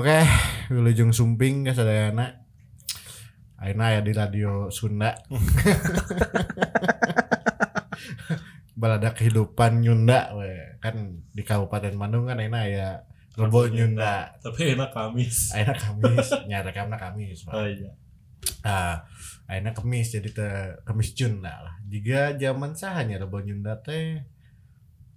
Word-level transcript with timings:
Oke, 0.00 0.24
Wilujeng 0.72 1.12
Sumping 1.12 1.68
ke 1.68 1.76
sadayana. 1.76 2.48
Aina 3.60 3.92
ya 3.92 4.00
di 4.00 4.16
radio 4.16 4.72
Sunda. 4.72 5.12
Balada 8.80 9.12
kehidupan 9.12 9.84
Nyunda 9.84 10.32
we. 10.40 10.80
kan 10.80 11.20
di 11.36 11.44
Kabupaten 11.44 12.00
Bandung 12.00 12.24
kan 12.24 12.40
Aina 12.40 12.64
ya 12.64 13.04
Rebo 13.36 13.68
Nyunda. 13.68 14.40
Tapi 14.40 14.72
enak 14.72 14.88
Kamis. 14.88 15.52
Aina 15.52 15.76
Kamis, 15.76 16.32
nyara 16.48 16.72
kamna 16.72 16.96
Kamis. 16.96 17.44
Pak. 17.44 17.60
Oh 17.60 17.68
iya. 17.68 17.92
Ah, 18.64 19.04
aina 19.52 19.76
Kamis 19.76 20.16
jadi 20.16 20.32
teh 20.32 20.80
Kamis 20.88 21.12
Junda 21.12 21.60
lah. 21.60 21.76
Jika 21.84 22.40
zaman 22.40 22.72
sahanya 22.72 23.20
Rebo 23.20 23.44
Nyunda 23.44 23.76
teh 23.84 24.24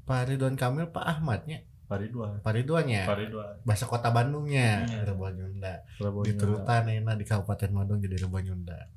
Pak 0.04 0.28
Ridwan 0.28 0.60
Kamil 0.60 0.92
Pak 0.92 1.08
Ahmadnya 1.08 1.64
Pariduan. 1.94 2.34
Pak 2.42 2.54
Ridwannya 2.58 3.04
Pariduan. 3.06 3.54
bahasa 3.62 3.86
kota 3.86 4.10
Bandungnya 4.10 4.82
Iya. 4.90 5.06
Rebo 5.06 5.30
Nyunda. 5.30 5.86
Prabowo 5.96 6.26
di. 6.26 6.34
Turutan 6.34 6.90
enak 6.90 7.16
di 7.16 7.26
Kabupaten 7.26 7.70
Bandung 7.70 8.02
jadi 8.02 8.18
Rebo 8.18 8.42
Nyunda. 8.42 8.90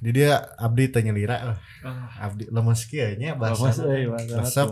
Di 0.00 0.10
dia 0.16 0.32
abdi 0.56 0.88
tanya 0.88 1.12
lira 1.12 1.36
eh, 1.44 1.58
Ah, 1.84 2.08
abdi 2.24 2.48
lemes 2.48 2.88
kieu 2.88 3.20
nya 3.20 3.36
bahasa 3.36 3.68
Mas, 3.68 3.78
euy, 3.84 4.08
bahasa 4.08 4.64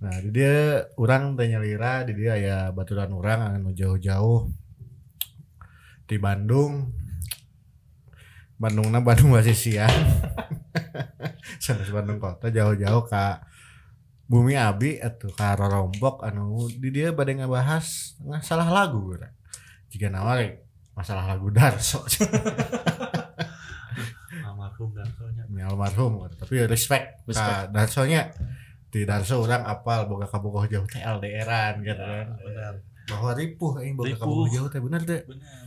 nah 0.00 0.16
di 0.16 0.32
dia 0.32 0.86
orang 0.96 1.36
tanya 1.36 1.60
lira 1.60 2.08
di 2.08 2.16
dia 2.16 2.32
ya 2.38 2.58
baturan 2.70 3.10
orang 3.12 3.58
anu 3.58 3.74
jauh-jauh. 3.74 4.48
Di 6.06 6.16
Bandung 6.16 6.94
Bandungna 8.54 9.00
Bandung 9.00 9.34
masih 9.34 9.56
siang 9.56 9.90
sanes 11.62 11.90
Bandung 11.90 12.18
kota 12.18 12.48
jauh-jauh 12.48 13.04
ka 13.04 13.40
Bumi 14.30 14.54
Abi 14.54 15.02
atau 15.02 15.26
ka 15.34 15.58
Rorombok 15.58 16.22
anu 16.22 16.70
di 16.70 16.94
dia 16.94 17.10
pada 17.10 17.34
ngebahas 17.34 18.14
nggak 18.22 18.46
salah 18.46 18.70
lagu 18.70 19.10
urang. 19.10 19.34
jika 19.90 20.06
nama 20.06 20.38
masalah 20.94 21.34
lagu 21.34 21.50
Darso. 21.50 22.06
Almarhum 24.46 24.94
dan 24.94 25.10
soalnya. 25.18 25.42
Ini 25.50 25.66
almarhum 25.66 26.30
tapi 26.38 26.62
respect, 26.70 27.26
Respect. 27.26 27.42
ka 27.42 27.74
Darsonya. 27.74 28.30
Di 28.86 29.02
Darso 29.02 29.42
orang 29.42 29.66
apal 29.66 30.06
boga 30.06 30.30
kabogoh 30.30 30.62
jauh 30.70 30.86
teh 30.86 31.02
LDRan 31.02 31.82
gitu 31.82 31.98
kan. 31.98 32.30
Benar. 32.38 32.74
bahwa 33.10 33.34
ripuh 33.34 33.82
eh 33.82 33.90
boga 33.90 34.14
kabogoh 34.14 34.46
jauh 34.46 34.70
teh 34.70 34.78
bener 34.78 35.02
teh. 35.02 35.26
Benar. 35.26 35.66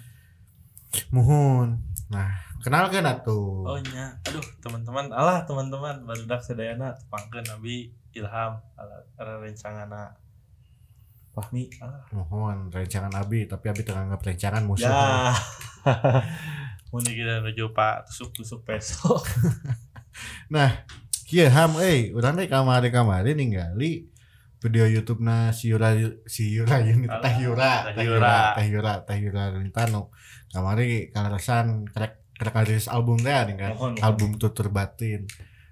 muhun. 1.11 1.83
Nah 2.07 2.31
kenalkan 2.63 3.03
atuh. 3.03 3.67
Oh 3.67 3.79
nya, 3.91 4.15
aduh 4.23 4.45
teman-teman, 4.63 5.11
alah 5.11 5.43
teman-teman, 5.43 6.07
barudak 6.07 6.39
sedayana 6.39 6.95
tepangkeun 6.95 7.43
Nabi 7.43 7.91
Ilham 8.13 8.61
ala 8.77 9.33
rencangana. 9.41 10.13
Fahmi? 11.33 11.65
Mohon 12.13 12.69
rencangan 12.69 13.09
Abi 13.17 13.49
tapi 13.49 13.73
Abi 13.73 13.81
tengah 13.81 14.05
nggak 14.05 14.21
rencangan 14.21 14.63
musuh. 14.69 14.85
Ya. 14.85 15.33
Mun 16.93 17.01
kita 17.01 17.41
nuju 17.41 17.73
Pak. 17.73 18.05
Tusuk-tusuk 18.05 18.61
peso. 18.61 19.17
Kieu 21.25 21.49
ham 21.57 21.73
euy 21.81 22.13
urang 22.13 22.37
teh 22.37 22.45
kamari-kamari 22.45 23.33
ningali 23.33 24.13
video 24.61 24.85
YouTube 24.85 25.25
na 25.25 25.49
si 25.49 25.73
Yura 25.73 25.97
si 26.29 26.53
Yura 26.53 26.85
ini 26.85 27.09
Teh 27.09 27.35
Yura 27.41 27.89
Teh 27.97 28.05
Yura. 28.05 28.53
Yura 28.53 28.53
Teh 28.53 28.67
Yura 28.69 28.93
Teh 29.01 29.17
Yura 29.17 29.43
Rintano 29.57 30.13
kamari 30.53 31.09
kaleresan 31.09 31.89
krek 31.89 32.37
krek 32.37 32.55
album 32.93 33.17
teh 33.17 33.33
nih 33.49 33.55
kan. 33.57 33.73
Album 34.05 34.37
tutur 34.37 34.69
batin 34.69 35.25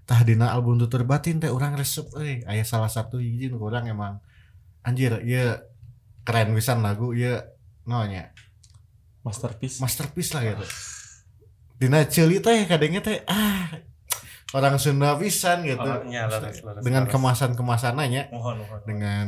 tah 0.05 0.21
dina 0.25 0.51
album 0.51 0.81
tutur 0.81 1.05
batin 1.07 1.39
teh 1.39 1.49
urang 1.49 1.77
resep 1.77 2.07
euy. 2.17 2.43
Aya 2.49 2.65
salah 2.65 2.89
satu 2.89 3.21
hiji 3.21 3.47
nu 3.47 3.61
urang 3.61 3.87
emang 3.87 4.19
anjir 4.81 5.21
ieu 5.23 5.57
keren 6.25 6.53
pisan 6.57 6.81
lagu 6.81 7.13
ieu 7.13 7.37
naonnya? 7.85 8.33
Masterpiece. 9.21 9.77
masterpiece 9.77 10.33
lah 10.33 10.41
gitu. 10.41 10.65
Dina 11.77 12.05
ceuli 12.09 12.41
teh 12.41 12.65
kadangnya 12.65 13.01
teh 13.05 13.21
ah 13.29 13.69
orang 14.51 14.75
Sunda 14.81 15.15
pisan 15.15 15.63
gitu. 15.63 15.81
Orangnya 15.81 16.27
laras, 16.27 16.59
laras, 16.65 16.81
dengan 16.83 17.07
kemasan 17.07 17.55
kemasanannya 17.55 18.33
mohon 18.33 18.65
mohon. 18.65 18.79
dengan 18.83 19.27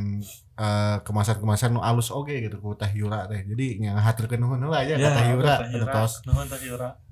eh, 0.60 0.98
kemasan-kemasan 1.06 1.78
nu 1.78 1.82
alus 1.82 2.12
oge 2.12 2.44
gitu 2.44 2.60
ku 2.60 2.76
teh 2.76 2.92
Yura 2.92 3.30
teh. 3.30 3.46
Jadi 3.46 3.80
nya 3.82 3.96
ngahaturkeun 3.96 4.42
nuhun 4.42 4.60
heula 4.66 4.84
aja 4.84 5.00
ka 5.00 5.10
teh 5.14 5.26
Yura 5.32 5.56
anu 5.64 5.88
tos. 5.88 6.26
Nuhun 6.28 6.46
Teh 6.50 6.62
Yura. 6.68 7.03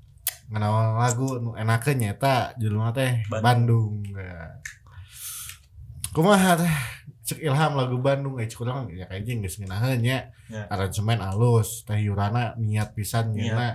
Ngenawan 0.52 0.94
lagu 0.94 1.40
nu 1.40 1.56
enakeun 1.56 1.96
nyata 1.96 2.52
judulna 2.54 2.92
teh 2.92 3.24
Bandung. 3.26 3.42
Bandung, 3.42 3.92
Ya. 4.12 4.60
kumaha 6.12 6.60
teh 6.60 6.74
cek 7.24 7.40
ilham 7.40 7.72
lagu 7.72 7.96
Bandung 7.98 8.36
eh 8.36 8.44
cek 8.44 8.60
urang 8.60 8.92
ya 8.92 9.08
kayak 9.08 9.24
jeung 9.24 9.40
geus 9.40 9.56
ngeunaheun 9.56 9.98
nya 9.98 10.28
Ya. 10.52 10.68
aransemen 10.68 11.16
alus 11.18 11.82
teh 11.82 11.96
Yurana 11.98 12.52
niat 12.60 12.92
pisan 12.92 13.32
Niat. 13.32 13.56
nyeuna 13.56 13.68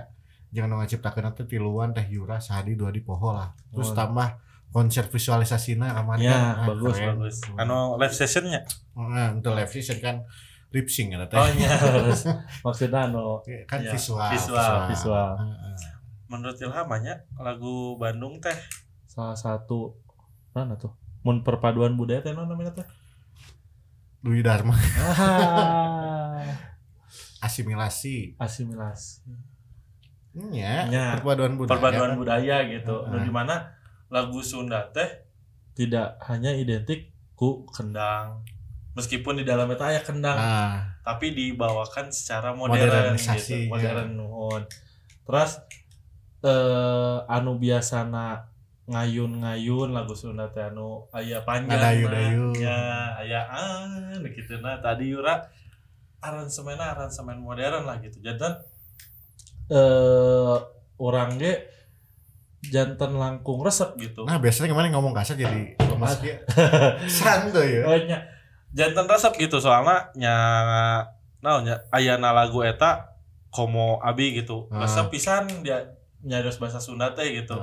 jangan 0.54 0.78
ngaciptakeun 0.78 1.34
teh 1.34 1.46
tiluan 1.46 1.90
teh 1.90 2.06
Yura 2.06 2.38
sahadi 2.38 2.72
dua 2.72 2.88
di 2.88 3.02
poho 3.02 3.34
lah 3.34 3.50
terus 3.68 3.90
Oh. 3.90 3.96
tambah 3.98 4.38
konser 4.70 5.04
visualisasina 5.04 5.90
kamarnya 5.90 6.28
Ya, 6.28 6.38
Ah, 6.54 6.68
bagus 6.68 6.94
keren. 6.94 7.16
bagus. 7.18 7.36
Anu 7.56 7.96
live 7.96 8.12
sessionnya? 8.12 8.60
Nah, 8.94 9.32
untuk 9.32 9.56
live 9.56 9.72
session 9.72 9.96
kan 9.96 10.16
lip 10.68 10.86
sync 10.86 11.16
ya 11.16 11.24
teh. 11.24 11.34
Oh 11.34 11.48
iya. 11.48 11.72
Maksudnya 12.64 13.08
anu 13.08 13.40
kan 13.64 13.80
Ya, 13.80 13.90
visual, 13.90 14.28
visual, 14.28 14.92
visual. 14.92 15.32
visual. 15.34 15.97
Menurut 16.28 16.56
Ilham 16.56 16.84
banyak 16.84 17.16
lagu 17.36 17.96
Bandung 17.96 18.38
teh 18.38 18.52
Ah. 18.52 18.60
salah 19.04 19.34
satu 19.34 19.96
mana 20.50 20.74
tuh? 20.74 20.92
Mun 21.20 21.40
perpaduan 21.40 21.92
budaya 21.92 22.20
teh 22.20 22.30
naon 22.30 22.46
namanya 22.46 22.72
teh? 22.74 22.86
Dwi 24.20 24.40
Dharma 24.40 24.74
Ah, 24.98 26.44
asimilasi. 27.40 28.34
asimilasi. 28.36 29.22
Nya, 30.34 30.86
Nya, 30.86 31.04
perpaduan 31.16 31.54
budaya. 31.54 31.72
Perpaduan 31.72 32.10
kan. 32.10 32.16
budaya 32.16 32.56
gitu. 32.68 32.96
Nu 33.04 33.16
Ah. 33.16 33.24
di 33.24 33.32
mana 33.32 33.54
lagu 34.08 34.38
Sunda 34.40 34.86
teh 34.88 35.08
tidak 35.72 36.18
hanya 36.24 36.52
identik 36.52 37.10
ku 37.32 37.66
kendang. 37.66 38.42
Meskipun 38.92 39.38
di 39.38 39.44
dalamnya 39.44 39.74
teh 39.74 39.88
aya 39.88 40.00
kendang, 40.00 40.34
Nah, 40.34 40.98
tapi 41.00 41.30
dibawakan 41.30 42.10
secara 42.10 42.50
modern 42.50 42.82
Modernisasi, 42.82 43.66
gitu. 43.66 43.70
Modern 43.70 44.10
nuhun. 44.12 44.62
Terus 45.22 45.62
eh 46.40 47.18
anu 47.26 47.56
biasana 47.56 48.46
ngayun-ngayun 48.86 49.92
lagu 49.92 50.14
Sunda 50.14 50.48
teh 50.48 50.64
anu 50.64 51.04
aya 51.10 51.44
panjang 51.44 51.76
Ngadayu-dayu. 51.76 52.56
ya 52.56 52.78
aya 53.14 53.40
ah 53.44 53.84
gitu 54.22 54.58
nah 54.58 54.78
tadi 54.78 55.12
Yura 55.12 55.44
aransemenna 56.18 56.96
aransemen 56.96 57.36
modern 57.36 57.84
lah 57.84 58.00
gitu 58.00 58.18
jantan 58.18 58.56
eh 59.68 60.56
orang 60.96 61.36
ge 61.36 61.68
jantan 62.64 63.14
langkung 63.14 63.60
resep 63.60 63.92
gitu 63.98 64.24
nah 64.24 64.40
biasanya 64.40 64.72
kemarin 64.72 64.90
ngomong 64.90 65.12
kasar 65.12 65.36
jadi 65.36 65.76
lemas 65.78 66.18
dia. 66.18 66.38
Santuy 67.06 67.78
ya. 67.78 67.82
Oh, 67.84 67.98
nya 67.98 68.18
jantan 68.72 69.04
resep 69.04 69.36
gitu 69.36 69.58
soalnya 69.58 70.10
nya 70.14 70.34
naonnya 71.38 71.86
ayana 71.90 72.32
lagu 72.32 72.62
eta 72.62 73.14
komo 73.48 74.00
abi 74.00 74.32
gitu 74.34 74.66
Ah. 74.68 74.84
resep 74.84 75.06
pisan 75.08 75.44
dia 75.60 75.97
nyados 76.20 76.56
bahasa 76.56 76.76
Sunda 76.76 77.10
teh 77.10 77.30
gitu 77.34 77.54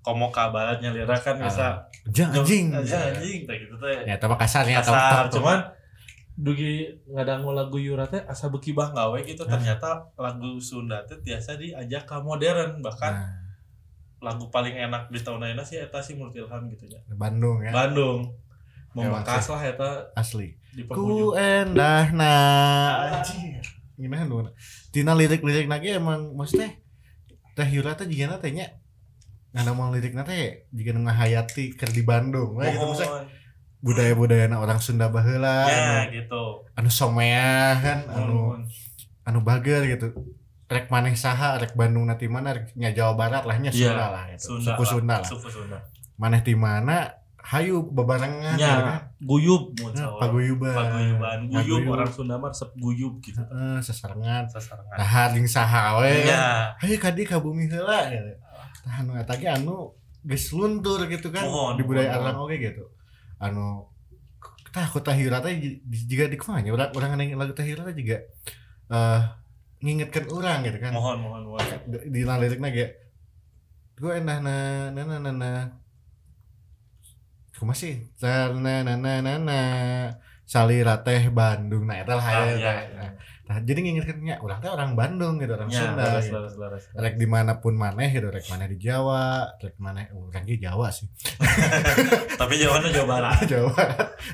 komo 0.00 0.28
kabaratnya 0.28 0.90
lira 0.90 1.12
kan 1.14 1.36
Ah. 1.36 1.44
bisa 1.44 1.66
Jang 2.08 2.32
anjing. 2.32 2.72
aja 2.72 3.10
anjing 3.10 3.44
teh 3.44 3.56
gitu 3.58 3.74
teh 3.76 4.02
Ya, 4.02 4.16
tapi 4.16 4.34
kasarnya 4.34 4.78
atau 4.78 4.90
kasar 4.90 5.24
cuman 5.30 5.58
dugi 6.34 6.88
ngadangu 7.06 7.52
lagu 7.52 7.76
Yura 7.76 8.04
teh 8.04 8.22
asa 8.22 8.48
beki 8.48 8.72
banggawe 8.72 9.20
gitu 9.20 9.42
Hah? 9.42 9.52
ternyata 9.52 9.88
lagu 10.16 10.56
Sunda 10.58 11.04
teh 11.04 11.18
biasa 11.18 11.54
diajak 11.54 12.02
ke 12.02 12.16
modern 12.18 12.80
bahkan 12.80 13.12
Nah, 13.12 13.30
lagu 14.22 14.48
paling 14.48 14.72
enak 14.74 15.08
di 15.08 15.16
tahun 15.16 15.48
ini 15.50 15.60
sih 15.60 15.78
eta 15.78 15.96
sih 15.98 16.12
menurut 16.12 16.32
Ilham 16.34 16.68
gitu 16.68 16.84
ya 16.86 17.00
Bandung 17.10 17.60
ya. 17.60 17.70
Bandung 17.70 18.28
memangkas 18.90 19.46
lah 19.46 19.62
eta 19.62 19.90
Asli. 20.12 20.56
di 20.70 20.82
Ku 20.82 21.32
endah 21.32 22.10
nah 22.10 23.16
anjir. 23.16 23.62
Gimana 23.94 24.24
nu? 24.24 24.44
Tina 24.88 25.12
lirik-lirik 25.12 25.64
lagi 25.66 25.92
emang 25.92 26.32
maksudnya 26.32 26.72
Teh 27.56 27.68
Yura 27.68 27.98
teh 27.98 28.06
jigana 28.06 28.38
teh 28.38 28.52
nya 28.54 28.66
ngana 29.50 29.74
mau 29.74 29.90
lirik 29.90 30.14
teh 30.14 30.68
jika 30.70 30.94
ngahayati 30.94 31.74
keur 31.74 31.90
di 31.90 32.02
Bandung. 32.06 32.58
We 32.58 32.70
gitu 32.70 32.86
maksudnya. 32.86 33.10
Mohon. 33.10 33.26
budaya-budaya 33.80 34.44
orang 34.60 34.76
Sunda 34.76 35.08
baheula 35.08 35.64
ya 35.64 36.04
anu, 36.04 36.12
gitu. 36.12 36.44
anu 36.76 36.90
somea 36.92 37.80
kan 37.80 38.04
anu 38.12 38.60
anu 39.24 39.38
bager 39.40 39.88
gitu. 39.88 40.12
Rek 40.70 40.86
maneh 40.92 41.16
saha 41.18 41.58
rek 41.58 41.74
Bandung 41.74 42.06
nanti 42.06 42.30
mana 42.30 42.54
rek 42.54 42.76
nya 42.76 42.94
Jawa 42.94 43.16
Barat 43.16 43.42
lah 43.48 43.56
nya 43.58 43.72
Iya, 43.72 43.90
Sunda 43.90 44.06
lah 44.12 44.24
gitu. 44.30 44.60
Sunda 44.60 44.70
suku 44.76 44.84
Sunda 44.84 45.16
lah. 45.18 45.28
Suku 45.28 45.48
Sunda. 45.48 45.78
Maneh 46.20 46.44
di 46.44 46.54
mana 46.54 47.19
hayu 47.40 47.80
bebarengan 47.88 48.54
nya 48.54 48.68
gitu 48.68 48.82
kan? 48.84 49.00
guyub 49.20 49.64
Nah, 49.96 50.16
paguyuban. 50.20 50.74
Paguyuban 50.76 51.38
guyub 51.48 51.82
orang 51.88 52.10
Sunda 52.12 52.36
mah 52.36 52.52
resep 52.52 52.70
guyub 52.76 53.18
gitu. 53.24 53.40
Heeh, 53.40 53.80
sesarengan. 53.80 54.44
Sasarangan 54.46 54.96
Nah, 54.96 55.26
jeung 55.32 55.48
saha 55.48 55.98
we. 56.04 56.28
Ya 56.28 56.72
hayu 56.78 56.96
kadi 57.00 57.24
ka 57.24 57.40
bumi 57.40 57.66
heula 57.66 58.12
gitu. 58.12 58.30
Tah 58.84 59.00
anu 59.00 59.16
eta 59.16 59.34
ge 59.36 59.48
anu 59.48 59.96
geus 60.24 60.52
luntur 60.52 61.04
gitu 61.08 61.32
kan? 61.32 61.48
Mohon, 61.48 61.72
di 61.80 61.82
budaya 61.84 62.16
alang 62.16 62.36
oge 62.44 62.56
gitu. 62.60 62.84
Anu 63.40 63.88
tah 64.70 64.86
ku 64.86 65.02
tahira 65.02 65.42
teh 65.42 65.50
j- 65.58 65.80
juga 66.06 66.30
di 66.30 66.38
kumanya 66.38 66.70
urang 66.70 66.90
urang 66.94 67.18
neng 67.18 67.34
lagu 67.34 67.50
tahira 67.56 67.82
teh 67.90 67.96
juga 67.96 68.22
eh 68.92 69.20
ngingetkan 69.80 70.28
orang 70.28 70.60
gitu 70.68 70.78
kan? 70.78 70.92
Mohon 70.92 71.16
mohon 71.24 71.42
mohon. 71.56 71.66
Di 71.88 72.20
liriknya 72.22 72.68
kayak 72.68 72.92
gue 74.00 74.12
endah 74.16 74.38
na 74.40 74.56
na 74.92 75.02
na 75.04 75.16
na 75.20 75.30
na 75.32 75.50
kumaha 77.60 77.76
sih 77.76 78.08
na 78.18 78.48
na 78.56 78.80
na 78.80 79.12
na 79.20 79.32
na. 79.36 79.60
Salira 80.42 80.98
teh 80.98 81.30
Bandung. 81.30 81.86
Nah 81.86 82.02
itu 82.02 82.10
lah 82.10 82.18
Ah, 82.18 82.42
ya, 82.42 82.58
iya, 82.58 82.58
nah, 82.58 82.82
iya. 82.82 83.08
nah, 83.46 83.58
jadi 83.62 83.78
ngingetkannya 83.86 84.34
orang 84.42 84.58
teh 84.58 84.66
orang 84.66 84.90
Bandung 84.98 85.38
gitu 85.38 85.54
orang 85.54 85.70
ya 85.70 85.78
Sunda 85.78 86.02
laras 86.02 86.26
gitu. 86.26 86.34
laras 86.34 86.54
laras. 86.58 86.82
Rek 86.90 87.14
di 87.14 87.26
mana 87.30 87.62
pun 87.62 87.78
maneh 87.78 88.10
gitu 88.10 88.26
rek 88.26 88.50
maneh 88.50 88.66
di 88.66 88.78
Jawa 88.82 89.46
rek 89.62 89.78
maneh 89.78 90.10
orang 90.10 90.42
di 90.42 90.58
Jawa 90.58 90.90
sih. 90.90 91.06
Tapi 92.40 92.58
jawabannya 92.58 92.90
Jawa 92.90 93.06
Barat. 93.06 93.38
Jawa 93.54 93.78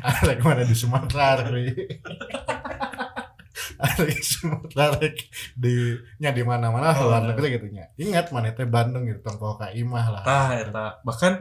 Ah, 0.00 0.16
rek 0.24 0.40
maneh 0.40 0.64
di 0.64 0.72
Sumatera 0.72 1.44
rek. 1.44 1.76
Rek 3.76 4.08
di 4.08 4.24
Sumatera 4.24 4.96
rek. 4.96 5.16
Di 5.52 5.74
nya 6.16 6.32
di 6.32 6.40
mana-mana 6.40 6.96
Oh, 6.96 7.12
luar 7.12 7.24
iya. 7.24 7.36
negeri 7.36 7.60
gitu 7.60 7.66
nya. 7.68 7.92
Ingat 7.96 8.32
maneh 8.32 8.56
teh 8.56 8.64
Bandung 8.64 9.04
gitu 9.04 9.20
tongko 9.20 9.60
ka 9.60 9.68
imah 9.68 10.06
lah. 10.16 10.22
Tah 10.24 10.48
eta. 10.56 10.86
Bahkan 11.04 11.32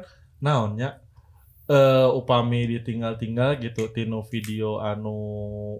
naonnya 0.43 0.99
eh 1.67 2.07
upami 2.09 2.69
ditinggal-tinggal 2.69 3.57
gitu 3.57 3.89
tino 3.89 4.21
video 4.23 4.77
anu 4.79 5.17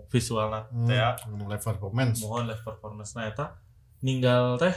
visualna 0.08 0.66
Hmm, 0.68 0.86
teh 0.86 0.96
ya. 0.96 1.14
live 1.44 1.62
performance 1.62 2.18
mohon 2.20 2.46
live 2.46 2.60
performance 2.60 3.14
na 3.14 3.28
eta 3.28 3.54
ninggal 4.00 4.58
teh 4.58 4.74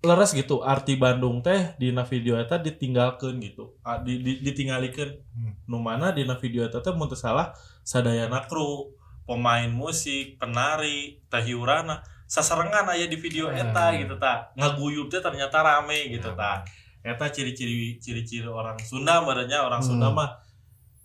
leres 0.00 0.32
gitu 0.32 0.60
arti 0.62 0.96
Bandung 0.96 1.40
teh 1.40 1.76
dina 1.76 2.04
video 2.04 2.36
eta 2.36 2.56
ditinggalkeun 2.56 3.36
gitu 3.38 3.76
Ah, 3.80 3.96
di, 3.96 4.16
di, 4.18 4.40
ditinggalikeun 4.40 5.10
Hmm. 5.30 5.52
nu 5.66 5.76
mana 5.78 6.08
dina 6.10 6.34
video 6.34 6.60
eta 6.62 6.80
teh 6.80 6.92
mun 6.92 7.04
teu 7.06 7.16
salah 7.16 7.52
sadayana 7.82 8.44
kru 8.44 8.92
pemain 9.24 9.68
musik 9.68 10.36
penari 10.36 11.20
teh 11.22 11.40
hiurana 11.42 12.00
sasarengan 12.26 12.88
aya 12.88 13.04
di 13.04 13.16
video 13.16 13.48
eta 13.48 13.88
Hmm. 13.88 13.98
gitu 13.98 14.14
ta 14.16 14.52
ngaguyub 14.54 15.08
teh 15.08 15.20
ternyata 15.20 15.60
rame 15.60 16.08
gitu 16.08 16.28
Hmm. 16.28 16.36
ta 16.38 16.52
eta 17.00 17.26
ciri-ciri 17.28 17.96
ciri-ciri 17.96 18.44
orang 18.44 18.76
Sunda 18.80 19.20
badannya 19.20 19.58
orang 19.58 19.80
Hmm. 19.80 19.88
Sunda 19.88 20.08
mah 20.10 20.30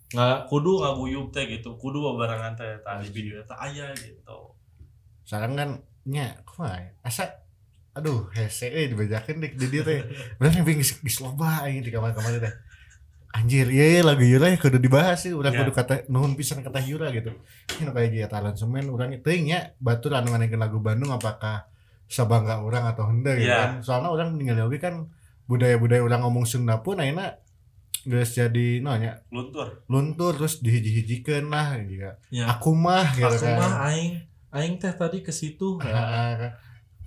nggak 0.06 0.46
kudu 0.46 0.80
ngaguyub 0.80 1.28
teh 1.30 1.44
gitu 1.46 1.74
kudu 1.76 1.98
babarengan 1.98 2.54
teh 2.54 2.78
ta 2.80 2.96
di 2.96 3.10
video 3.10 3.40
eta 3.40 3.56
aya 3.56 3.90
gitu 3.92 4.54
sekarang 5.26 5.52
kan 5.52 5.70
nya 6.06 6.38
kumaha 6.46 6.78
ya? 6.78 6.90
asa 7.02 7.26
aduh 7.90 8.30
hese 8.30 8.70
eh 8.70 8.86
dibajakeun 8.86 9.42
dek 9.42 9.58
di 9.58 9.66
dieu 9.66 9.82
teh 9.82 10.06
bener 10.38 10.52
yang 10.54 10.78
geus 10.78 11.18
loba 11.18 11.66
aing 11.66 11.82
di 11.82 11.90
kamar-kamar 11.90 12.38
teh 12.38 12.54
anjir 13.34 13.66
iya 13.68 14.00
lagu 14.00 14.22
Yura 14.22 14.48
ya 14.48 14.56
kudu 14.56 14.78
dibahas 14.78 15.26
sih 15.26 15.34
udah 15.34 15.50
Ya. 15.50 15.58
kudu 15.60 15.74
kata 15.74 16.06
nuhun 16.06 16.38
pisan 16.38 16.62
kata 16.62 16.78
Yura 16.80 17.10
gitu 17.10 17.34
ini 17.76 17.90
kayak 17.90 18.10
dia 18.14 18.26
talan 18.30 18.54
semen 18.54 18.86
urang 18.86 19.10
teuing 19.20 19.50
nya 19.50 19.74
batur 19.76 20.14
anu 20.14 20.30
nganekeun 20.30 20.56
lagu 20.56 20.78
Bandung 20.78 21.10
apakah 21.10 21.66
sabangga 22.06 22.62
orang 22.62 22.86
atau 22.86 23.10
henteu 23.10 23.34
gitu 23.34 23.50
Ya. 23.50 23.74
kan 23.74 23.82
soalnya 23.82 24.08
orang 24.08 24.38
ningali 24.38 24.62
oge 24.62 24.78
kan 24.78 25.10
budaya-budaya 25.46 26.02
orang 26.02 26.22
ngomong 26.26 26.44
Sunda 26.46 26.82
pun 26.82 26.98
ayeuna 26.98 27.38
geus 28.06 28.38
jadi 28.38 28.78
nanya 28.86 29.18
luntur. 29.34 29.82
luntur 29.90 30.38
terus 30.38 30.62
dihiji-hijikeun 30.62 31.50
lah 31.50 31.74
gitu. 31.82 32.06
ya. 32.30 32.44
Aku 32.54 32.70
mah 32.70 33.10
gitu 33.18 33.26
aku 33.26 33.42
kan. 33.42 33.58
mah 33.58 33.72
aing. 33.90 34.22
Aing 34.54 34.78
teh 34.78 34.94
tadi 34.94 35.26
ke 35.26 35.34
situ. 35.34 35.82
Ah, 35.82 36.54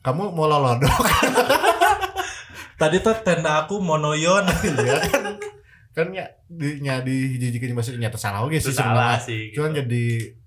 kamu 0.03 0.35
mau 0.35 0.47
lolodok? 0.47 0.91
Tadi 2.79 3.03
tuh 3.03 3.11
tenda 3.27 3.63
aku 3.63 3.79
monoyon 3.83 4.47
ya 4.47 4.95
kan. 5.07 5.35
Kan 5.91 6.07
ya 6.15 6.31
di 6.47 6.79
nya 6.79 7.03
di 7.03 7.35
hiji-hijikeun 7.35 7.75
maksudnya 7.75 8.07
nyata 8.07 8.19
salah 8.19 8.43
oge 8.43 8.59
sih 8.63 8.71
salah 8.71 9.19
sebenarnya. 9.19 9.23
sih 9.23 9.41
cuman 9.51 9.71
gitu. 9.71 9.79
jadi 9.83 10.05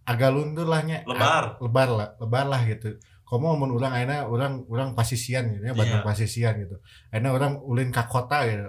agak 0.09 0.31
luntur 0.33 0.65
lah 0.69 0.81
nya. 0.85 1.05
Lebar. 1.05 1.45
Ah, 1.45 1.61
lebar 1.61 1.89
lah 1.93 2.09
lebar 2.21 2.47
lah 2.49 2.61
gitu 2.65 2.97
komo 3.33 3.57
mun 3.57 3.73
urang 3.73 3.97
ayeuna 3.97 4.29
urang 4.29 4.61
urang 4.69 4.93
pasisian 4.93 5.57
gitu 5.57 5.65
ya 5.65 5.73
Bandung 5.73 6.05
Iya. 6.05 6.09
pasisian 6.13 6.53
gitu. 6.61 6.77
Ayeuna 7.09 7.33
urang 7.33 7.53
ulin 7.65 7.89
ka 7.89 8.05
kota 8.05 8.45
gitu 8.45 8.69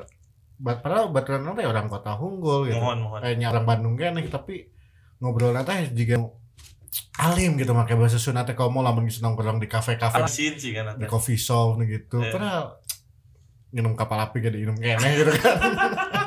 Ba- 0.55 0.79
padahal 0.79 1.11
baturan 1.11 1.43
teh 1.51 1.67
orang 1.67 1.91
kota 1.91 2.15
unggul 2.15 2.71
gitu. 2.71 2.79
Mohon 2.79 2.99
mohon. 3.03 3.19
Kayaknya 3.19 3.51
orang 3.51 3.65
Bandung 3.67 3.93
kan 3.99 4.15
tapi 4.31 4.71
ngobrol 5.19 5.51
teh 5.67 5.91
juga 5.91 6.31
alim 7.19 7.59
gitu 7.59 7.75
pakai 7.75 7.99
bahasa 7.99 8.15
Sunda 8.15 8.47
teh 8.47 8.55
komo 8.55 8.79
lamun 8.79 9.03
geus 9.03 9.19
nongkrong 9.19 9.59
di 9.59 9.67
kafe-kafe. 9.67 10.23
Sih 10.31 10.71
kan 10.71 10.95
di 10.95 11.03
coffee 11.11 11.35
shop 11.35 11.83
gitu. 11.83 12.23
Iya. 12.23 12.31
padahal 12.31 12.63
minum 13.73 13.97
kapal 13.97 14.21
api 14.21 14.37
gak 14.37 14.53
diinum 14.53 14.77
kene 14.77 15.07
gitu 15.17 15.33
kan 15.33 15.57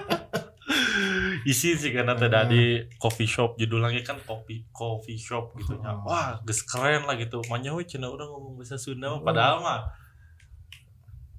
isi 1.46 1.78
sih 1.78 1.94
kan 1.94 2.10
ada 2.10 2.26
Hmm. 2.26 2.50
di 2.50 2.62
coffee 2.98 3.24
shop 3.24 3.54
judulnya 3.54 4.02
kan 4.02 4.18
coffee 4.20 4.66
coffee 4.70 5.14
shop 5.16 5.54
gitu 5.54 5.78
Hmm. 5.78 6.02
wah 6.02 6.42
geus 6.42 6.60
keren 6.60 7.06
lah 7.06 7.14
gitu 7.14 7.38
manya 7.46 7.70
we 7.70 7.86
cenah 7.86 8.10
urang 8.10 8.26
ngomong 8.28 8.58
bahasa 8.58 8.74
Sunda 8.74 9.14
padahal 9.22 9.62
mah 9.62 9.86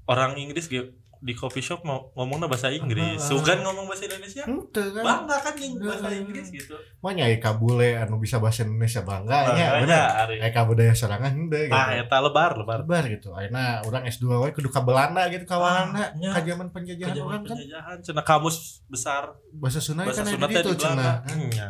orang 0.08 0.40
Inggris 0.40 0.66
ge 0.66 0.96
di 1.20 1.34
coffee 1.34 1.60
shop 1.60 1.82
mau 1.82 2.14
ngomongnya 2.14 2.46
bahasa 2.46 2.70
Inggris. 2.70 3.18
Ah. 3.18 3.28
sugan 3.28 3.60
ngomong 3.60 3.86
bahasa 3.86 4.06
Indonesia? 4.06 4.44
Ente 4.44 4.84
kan? 4.88 5.02
Bangga 5.02 5.38
kan 5.40 5.54
yang 5.56 5.74
bahasa 5.78 6.08
Hmm. 6.08 6.20
Inggris 6.20 6.48
gitu. 6.50 6.76
Mah 6.98 7.12
nyai 7.12 7.38
kabule 7.38 7.90
anu 7.96 8.18
bisa 8.18 8.38
bahasa 8.38 8.62
Indonesia 8.62 9.02
bangga 9.02 9.38
nya 9.52 9.66
bener. 9.78 10.08
Ari. 10.24 10.36
Kayak 10.40 10.54
kabudaya 10.54 10.94
sorangan 10.94 11.32
henteu 11.32 11.64
gitu. 11.64 11.74
Nah 11.74 11.90
eta 11.92 12.18
lebar 12.20 12.52
lebar. 12.56 12.80
Lebar 12.82 13.04
gitu. 13.08 13.30
Ayeuna 13.32 13.64
urang 13.84 14.04
S2 14.04 14.24
we 14.40 14.50
kudu 14.52 14.68
ka 14.68 14.82
Belanda 14.82 15.26
gitu 15.28 15.44
ka 15.44 15.56
Walanda. 15.56 16.00
Ah, 16.00 16.10
nya. 16.14 16.30
ka 16.32 16.42
zaman 16.42 16.68
penjajahan 16.70 17.16
urang 17.16 17.42
kan? 17.42 17.52
penjajahan. 17.52 17.98
Cenah 18.00 18.24
kamus 18.24 18.58
besar. 18.86 19.24
Bahasa 19.52 19.78
Sunda 19.78 20.04
bahasa 20.04 20.22
kan 20.22 20.32
Sunda 20.32 20.48
itu 20.48 20.72
cenah 20.74 21.16
Hmm, 21.24 21.50
ya. 21.50 21.70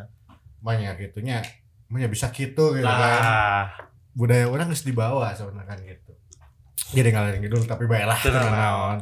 banyak 0.59 0.93
gitu 1.01 1.21
nya 1.21 1.39
Manya 1.87 2.07
bisa 2.07 2.27
gitu 2.29 2.75
gitu 2.75 2.83
kan. 2.83 2.99
Nah, 3.15 3.63
budaya 4.11 4.45
orang 4.45 4.67
harus 4.67 4.83
dibawa 4.83 5.31
sebenarnya 5.31 5.63
kan 5.65 5.79
gitu 5.79 6.11
jadi 6.93 7.09
ngalahin 7.11 7.43
gitu 7.43 7.57
tapi 7.63 7.83
baiklah 7.85 8.15
naon. 8.47 8.99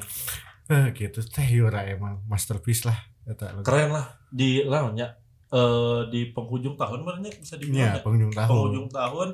eh 0.66 0.90
gitu 0.94 1.22
teh 1.22 1.46
Yura 1.46 1.86
emang 1.86 2.26
masterpiece 2.26 2.86
lah 2.86 2.98
eta 3.26 3.54
keren 3.62 3.94
lah 3.94 4.18
di 4.30 4.66
lawannya 4.66 5.06
eh 5.50 6.00
di 6.10 6.34
penghujung 6.34 6.74
tahun 6.74 7.06
benernya 7.06 7.32
bisa 7.38 7.56
ya 7.56 7.62
dibilang 7.62 7.94
ya. 7.94 8.02
pengunjung 8.02 8.34
tahun 8.34 8.50
penghujung 8.50 8.88
tahun 8.90 9.30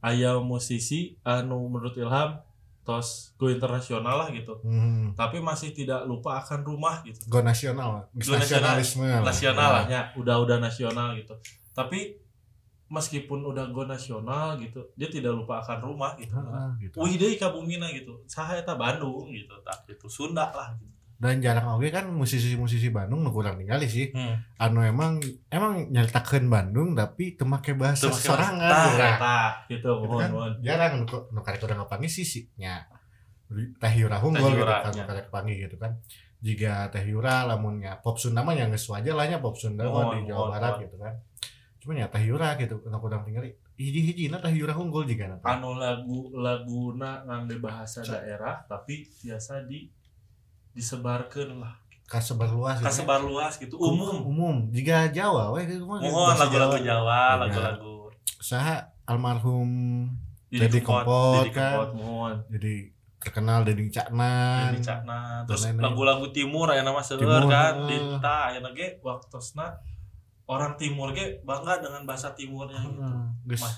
aya 0.00 0.40
musisi 0.40 1.20
anu 1.22 1.68
menurut 1.68 1.92
Ilham 1.94 2.40
tos 2.82 3.36
go 3.38 3.46
internasional 3.46 4.18
lah 4.18 4.28
gitu 4.32 4.58
hmm. 4.64 5.14
tapi 5.14 5.38
masih 5.38 5.70
tidak 5.70 6.02
lupa 6.02 6.42
akan 6.42 6.66
rumah 6.66 7.04
gitu 7.04 7.20
go 7.28 7.38
nasional 7.38 8.08
Go 8.10 8.34
nasional. 8.34 8.74
nasionalisme 8.80 9.06
nasional 9.22 9.68
Ya. 9.68 9.74
lah 9.76 9.84
ya 9.86 10.00
udah 10.16 10.36
udah 10.42 10.56
nasional 10.58 11.14
gitu 11.14 11.36
tapi 11.70 12.18
meskipun 12.92 13.40
udah 13.42 13.64
go 13.68 13.82
nasional 13.82 14.54
gitu 14.54 14.84
dia 14.92 15.08
tidak 15.08 15.32
lupa 15.32 15.58
akan 15.58 15.80
rumah 15.82 16.12
gitu 16.14 16.30
Heeh, 16.30 16.68
gitu. 16.78 16.96
Wih 16.98 17.16
deh 17.16 17.34
kabumina 17.34 17.88
gitu 17.88 18.20
saha 18.24 18.54
eta 18.54 18.76
Bandung 18.76 19.26
gitu 19.26 19.56
tak 19.62 19.88
itu 19.88 20.04
Sunda 20.06 20.46
lah 20.46 20.76
gitu. 20.76 20.92
dan 21.16 21.38
jarang 21.38 21.72
oke 21.72 21.88
kan 21.88 22.04
musisi-musisi 22.06 22.90
Bandung 22.90 23.24
kurang 23.26 23.56
ningali 23.56 23.86
sih 23.86 24.10
Hmm. 24.10 24.36
anu 24.56 24.82
emang 24.82 25.16
emang 25.48 25.88
nyeritakeun 25.88 26.46
Bandung 26.46 26.92
tapi 26.92 27.32
teu 27.32 27.46
make 27.46 27.72
bahasa 27.72 28.04
Teu 28.04 28.10
make 28.10 28.20
sorangan 28.20 28.60
Tah, 29.16 29.64
gitu. 29.66 29.88
gitu 29.88 29.90
Gitu 30.02 30.16
kan 30.18 30.28
mohon. 30.28 30.52
jarang 30.60 30.92
nu 30.98 31.06
nu 31.30 31.40
karek 31.40 31.62
urang 31.62 31.80
ngapangi 31.80 32.06
sih 32.06 32.26
nya 32.56 32.84
Teh 33.78 33.94
Yura 33.94 34.16
Teh 34.16 34.26
unggul 34.26 34.52
gitu 34.52 34.64
kan 34.64 34.90
nya. 34.90 34.98
nu 34.98 35.08
karek 35.08 35.26
panggil 35.28 35.56
gitu 35.62 35.76
kan 35.76 35.92
jika 36.40 36.90
Teh 36.90 37.04
Yura 37.04 37.46
lamunnya 37.46 37.96
pop 37.98 38.18
Sunda 38.18 38.42
mah 38.42 38.52
yang 38.52 38.68
geus 38.68 38.84
wajar 38.86 39.14
lah 39.14 39.24
nya 39.24 39.38
pop 39.38 39.54
Sunda 39.54 39.86
mah 39.86 40.12
di 40.12 40.26
Jawa 40.26 40.50
Barat 40.50 40.82
gitu 40.82 40.98
kan 40.98 41.14
cuman 41.82 41.98
ya 41.98 42.06
Teh 42.06 42.22
Yura 42.22 42.54
gitu 42.54 42.78
nu 42.86 42.98
kurang 43.02 43.26
tinggali 43.26 43.50
hiji-hiji 43.74 44.30
na 44.30 44.38
Teh 44.38 44.54
Yura 44.54 44.70
unggul 44.78 45.02
juga 45.02 45.34
na 45.34 45.36
anu 45.42 45.74
lagu 45.74 46.30
laguna 46.38 47.26
ngangge 47.26 47.58
bahasa 47.58 48.06
daerah 48.06 48.62
tapi 48.70 49.02
biasa 49.26 49.66
di 49.66 49.90
disebarkan 50.72 51.60
lah. 51.60 51.74
Kasebar 52.08 52.52
luas 52.52 52.76
gitu. 52.76 52.88
kasebar 52.88 53.20
luas 53.24 53.54
gitu. 53.56 53.74
Umum. 53.80 54.20
umum. 54.20 54.56
Jika 54.68 55.08
Jawa 55.08 55.48
we 55.56 55.64
gitu 55.64 55.88
mah. 55.88 56.00
Mohon 56.00 56.36
lagu-lagu 56.36 56.76
Jawa. 56.84 57.16
Iya. 57.16 57.40
lagu-lagu. 57.48 57.94
Saha 58.42 58.92
almarhum 59.08 59.70
Kempot, 60.52 61.48
Didi 61.48 61.56
kan. 61.56 61.88
Mohon. 61.96 62.44
Jadi 62.52 62.92
terkenal 63.16 63.64
Caknan. 63.64 64.76
Didi 64.76 64.84
Cakna 64.84 65.48
terus 65.48 65.64
lagu-lagu 65.72 66.28
timur 66.36 66.68
aya 66.68 66.84
nama 66.84 67.00
seueur 67.00 67.24
Timur, 67.24 67.48
kan. 67.48 67.88
Dinta 67.88 68.52
aya 68.52 68.60
ge 68.76 69.00
waktosna 69.00 69.72
orang 70.52 70.72
timur 70.74 71.10
ge 71.10 71.40
bangga 71.42 71.78
dengan 71.78 72.02
bahasa 72.02 72.32
timurnya 72.32 72.78
gitu 72.78 73.00
geus 73.46 73.60
Mah. 73.60 73.74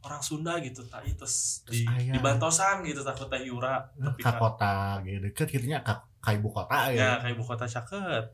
orang 0.00 0.20
Sunda 0.20 0.56
gitu 0.58 0.80
tak 0.84 1.02
itu 1.02 1.26
di, 1.66 1.82
aya. 1.84 2.12
di 2.12 2.18
Bantosan 2.18 2.80
gitu 2.82 3.00
takut 3.00 3.26
teh 3.26 3.40
Yura 3.40 3.80
tapi 3.94 4.20
ka 4.20 4.32
kota 4.34 4.74
gitu 5.02 5.18
deket 5.22 5.48
gitu 5.50 5.66
nya 5.66 5.80
ka, 5.80 5.94
ka 6.18 6.30
ibu 6.30 6.48
kota 6.48 6.88
ya 6.88 6.94
ya 6.94 7.10
kayak 7.18 7.34
ibu 7.34 7.42
kota 7.42 7.64
caket 7.64 8.24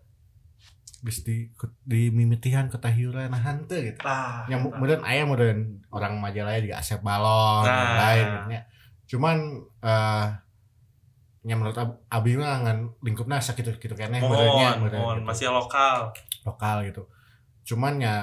geus 1.01 1.21
di 1.21 1.53
di 1.85 2.09
mimitihan 2.09 2.65
kota 2.65 2.89
Hiura 2.89 3.29
nah 3.29 3.37
henteu 3.37 3.77
gitu 3.83 4.01
yang 4.47 4.61
eta. 4.61 4.73
kemudian 4.73 5.01
ayah 5.05 5.25
kemudian 5.25 5.59
orang 5.89 6.17
Majalaya 6.17 6.61
juga 6.61 6.81
Asep 6.81 7.01
Balon 7.01 7.65
Nah. 7.65 7.97
lain 7.99 8.25
gitu 8.27 8.47
nya. 8.49 8.61
cuman 9.05 9.37
eh 9.81 10.27
yang 11.45 11.61
menurut 11.61 11.77
Ab- 11.77 12.01
Abi 12.09 12.41
mah 12.41 12.57
ngan 12.59 13.05
lingkupnya 13.05 13.37
sakit 13.37 13.77
gitu 13.77 13.93
modelnya 13.93 14.81
mohon 14.81 15.21
gitu. 15.21 15.29
masih 15.29 15.53
lokal 15.53 16.09
lokal 16.41 16.81
gitu 16.89 17.05
cuman 17.65 17.97
ya 17.99 18.17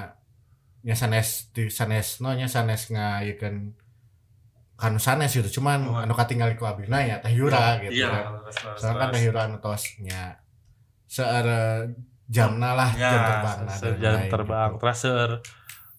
nya 0.82 0.94
sanes 0.94 1.50
di 1.50 1.66
sanes 1.68 2.18
no 2.18 2.32
nya 2.32 2.46
sanes 2.46 2.88
ngayekeun 2.88 3.74
kan 4.74 4.98
sanes 4.98 5.30
gitu 5.30 5.60
cuman 5.60 5.78
Oh. 5.84 5.94
anu 5.96 6.10
katinggal 6.12 6.50
ku 6.54 6.64
abina 6.64 6.98
ya 6.98 7.18
teh 7.18 7.30
Yura 7.30 7.78
gitu 7.78 7.94
iya 7.94 8.10
kan 8.10 8.24
soalnya 8.74 8.98
kan 8.98 9.08
leres. 9.08 9.14
teh 9.14 9.22
Yura 9.22 9.40
anu 9.46 9.56
tosnya 9.58 10.24
seere 11.06 11.86
jamna 12.26 12.72
lah 12.72 12.90
ya 12.92 13.10
jam 13.10 13.20
terbang 13.22 13.58
jam 14.00 14.18
terbang 14.28 14.70
terus 14.74 14.98
seur 14.98 15.30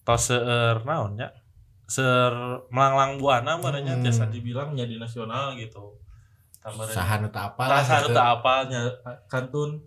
tos 0.02 0.22
seur 0.26 0.76
naon 0.82 1.16
ya 1.16 1.32
seur 1.86 2.32
melanglang 2.68 3.16
buana 3.16 3.56
merenya 3.56 3.94
Hmm. 3.94 4.04
biasa 4.04 4.28
dibilang 4.28 4.72
jadi 4.72 4.98
nasional 4.98 5.54
gitu 5.54 5.96
tambah 6.60 6.84
sahan 6.86 7.24
eta 7.24 7.52
apa 7.52 7.62
lah 7.64 7.80
rasa 7.80 7.96
gitu. 8.02 8.16
apa 8.16 8.52
kantun 9.28 9.80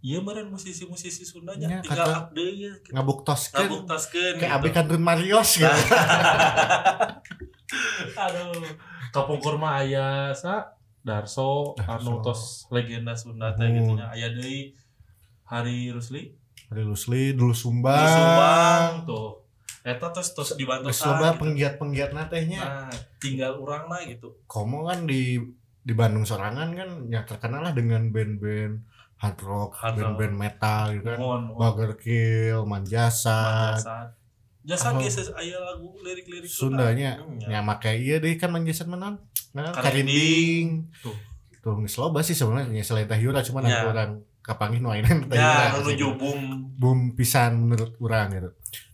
iya 0.00 0.18
meren 0.18 0.48
musisi-musisi 0.48 1.22
Sunda 1.22 1.52
nya 1.54 1.68
Nya, 1.68 1.78
tinggal 1.80 2.08
update 2.08 2.56
ya 2.56 2.72
ngabuktoskeun 2.90 3.68
ngabuktaskeun 3.68 4.34
kayak 4.36 4.48
gitu. 4.50 4.58
abi 4.58 4.68
kantun 4.70 5.02
Marios 5.02 5.50
gitu. 5.54 5.68
Aduh. 8.16 8.64
Kapungkur 9.10 9.58
mah 9.58 9.82
aya 9.82 10.30
sa 10.32 10.74
Darso, 11.00 11.74
Darso. 11.74 12.12
anu 12.12 12.20
tos 12.20 12.42
legenda 12.68 13.16
Sunda 13.16 13.54
teh 13.54 13.66
Hmm. 13.66 13.76
gitu 13.76 13.92
nya 13.96 14.06
aya 14.08 14.28
deui 14.30 14.74
Hari 15.44 15.90
Rusli. 15.90 16.30
Hari 16.70 16.86
Lusli 16.86 17.34
dulu 17.34 17.50
Sumbang. 17.50 17.98
Di 17.98 18.06
Subang 18.06 18.92
tuh. 19.02 19.28
Eta 19.82 20.12
tos 20.14 20.30
tos 20.30 20.54
dibantu 20.54 20.92
loba 20.92 21.34
gitu. 21.34 21.40
penggiat-penggiat 21.42 22.10
natehnya 22.12 22.60
nah 22.60 22.90
tinggal 23.18 23.58
urang 23.58 23.90
mah 23.90 24.04
gitu. 24.06 24.38
Komo 24.46 24.86
kan 24.86 25.04
di 25.04 25.40
di 25.80 25.92
Bandung 25.96 26.22
sorangan 26.22 26.70
kan 26.70 26.88
yang 27.08 27.24
terkenal 27.24 27.64
lah 27.64 27.72
dengan 27.72 28.12
band-band 28.12 28.84
hard 29.20 29.38
rock, 29.38 29.70
band-band 29.76 30.34
metal 30.34 30.84
gitu 30.92 31.04
kan. 31.06 31.18
Burger 31.52 31.92
Kill, 31.94 32.64
Manjasa, 32.64 33.76
jasa 34.60 34.92
geus 34.92 35.16
aya 35.30 35.56
lagu 35.58 35.92
lirik-lirik 35.98 36.44
Sundanya. 36.46 37.16
Hmm, 37.18 37.40
Ya 37.42 37.60
make 37.60 37.92
iya 37.94 38.16
deh 38.16 38.32
kan 38.34 38.48
Manjasa 38.48 38.84
menan. 38.84 39.20
Nah, 39.50 39.72
Karinding. 39.72 40.88
Tuh. 40.98 41.16
Tuh 41.58 41.76
geus 41.78 41.94
loba 41.94 42.20
sih 42.20 42.32
sebenarnya 42.32 42.80
selain 42.80 43.04
Teh 43.04 43.18
Yura 43.18 43.40
cuman 43.40 43.62
Ya. 43.62 43.82
aku 43.82 43.86
orang 43.90 44.10
kapanggih 44.40 44.80
nu 44.80 44.88
ayeuna 44.88 45.12
Teh 45.22 45.36
ya 45.36 45.68
Yura. 45.68 45.76
menuju 45.78 46.06
boom 46.16 46.40
boom 46.74 46.98
pisan 47.12 47.60
menurut 47.62 47.92
orang 47.98 48.32
gitu. 48.32 48.50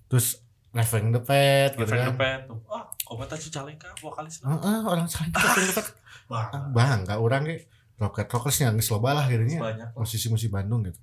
Terus 0.08 0.42
Reveng 0.72 1.08
the 1.08 1.20
Pet 1.20 1.72
gitu 1.72 1.86
kan. 1.88 2.12
Depet 2.12 2.40
tuh 2.44 2.58
ah 2.68 2.82
komentar 3.00 3.34
Cicalengka 3.34 3.94
vokalis 3.96 4.42
Heeh, 4.42 4.78
orang 4.82 5.06
salah 5.06 5.30
Reveng 5.30 5.66
the 5.66 5.74
Pet. 5.76 5.86
bang 6.26 6.64
Bangga 6.76 7.14
orang 7.16 7.42
ge 7.44 7.56
rocket 7.96 8.28
rockersnya 8.28 8.72
geus 8.76 8.92
loba 8.92 9.16
lah 9.16 9.24
nya. 9.28 9.56
banyak 9.56 9.88
lah. 9.88 9.96
musisi-musisi 9.96 10.52
Bandung 10.52 10.84
gitu. 10.84 11.00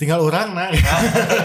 Tinggal 0.00 0.20
orang 0.24 0.56
nah 0.56 0.72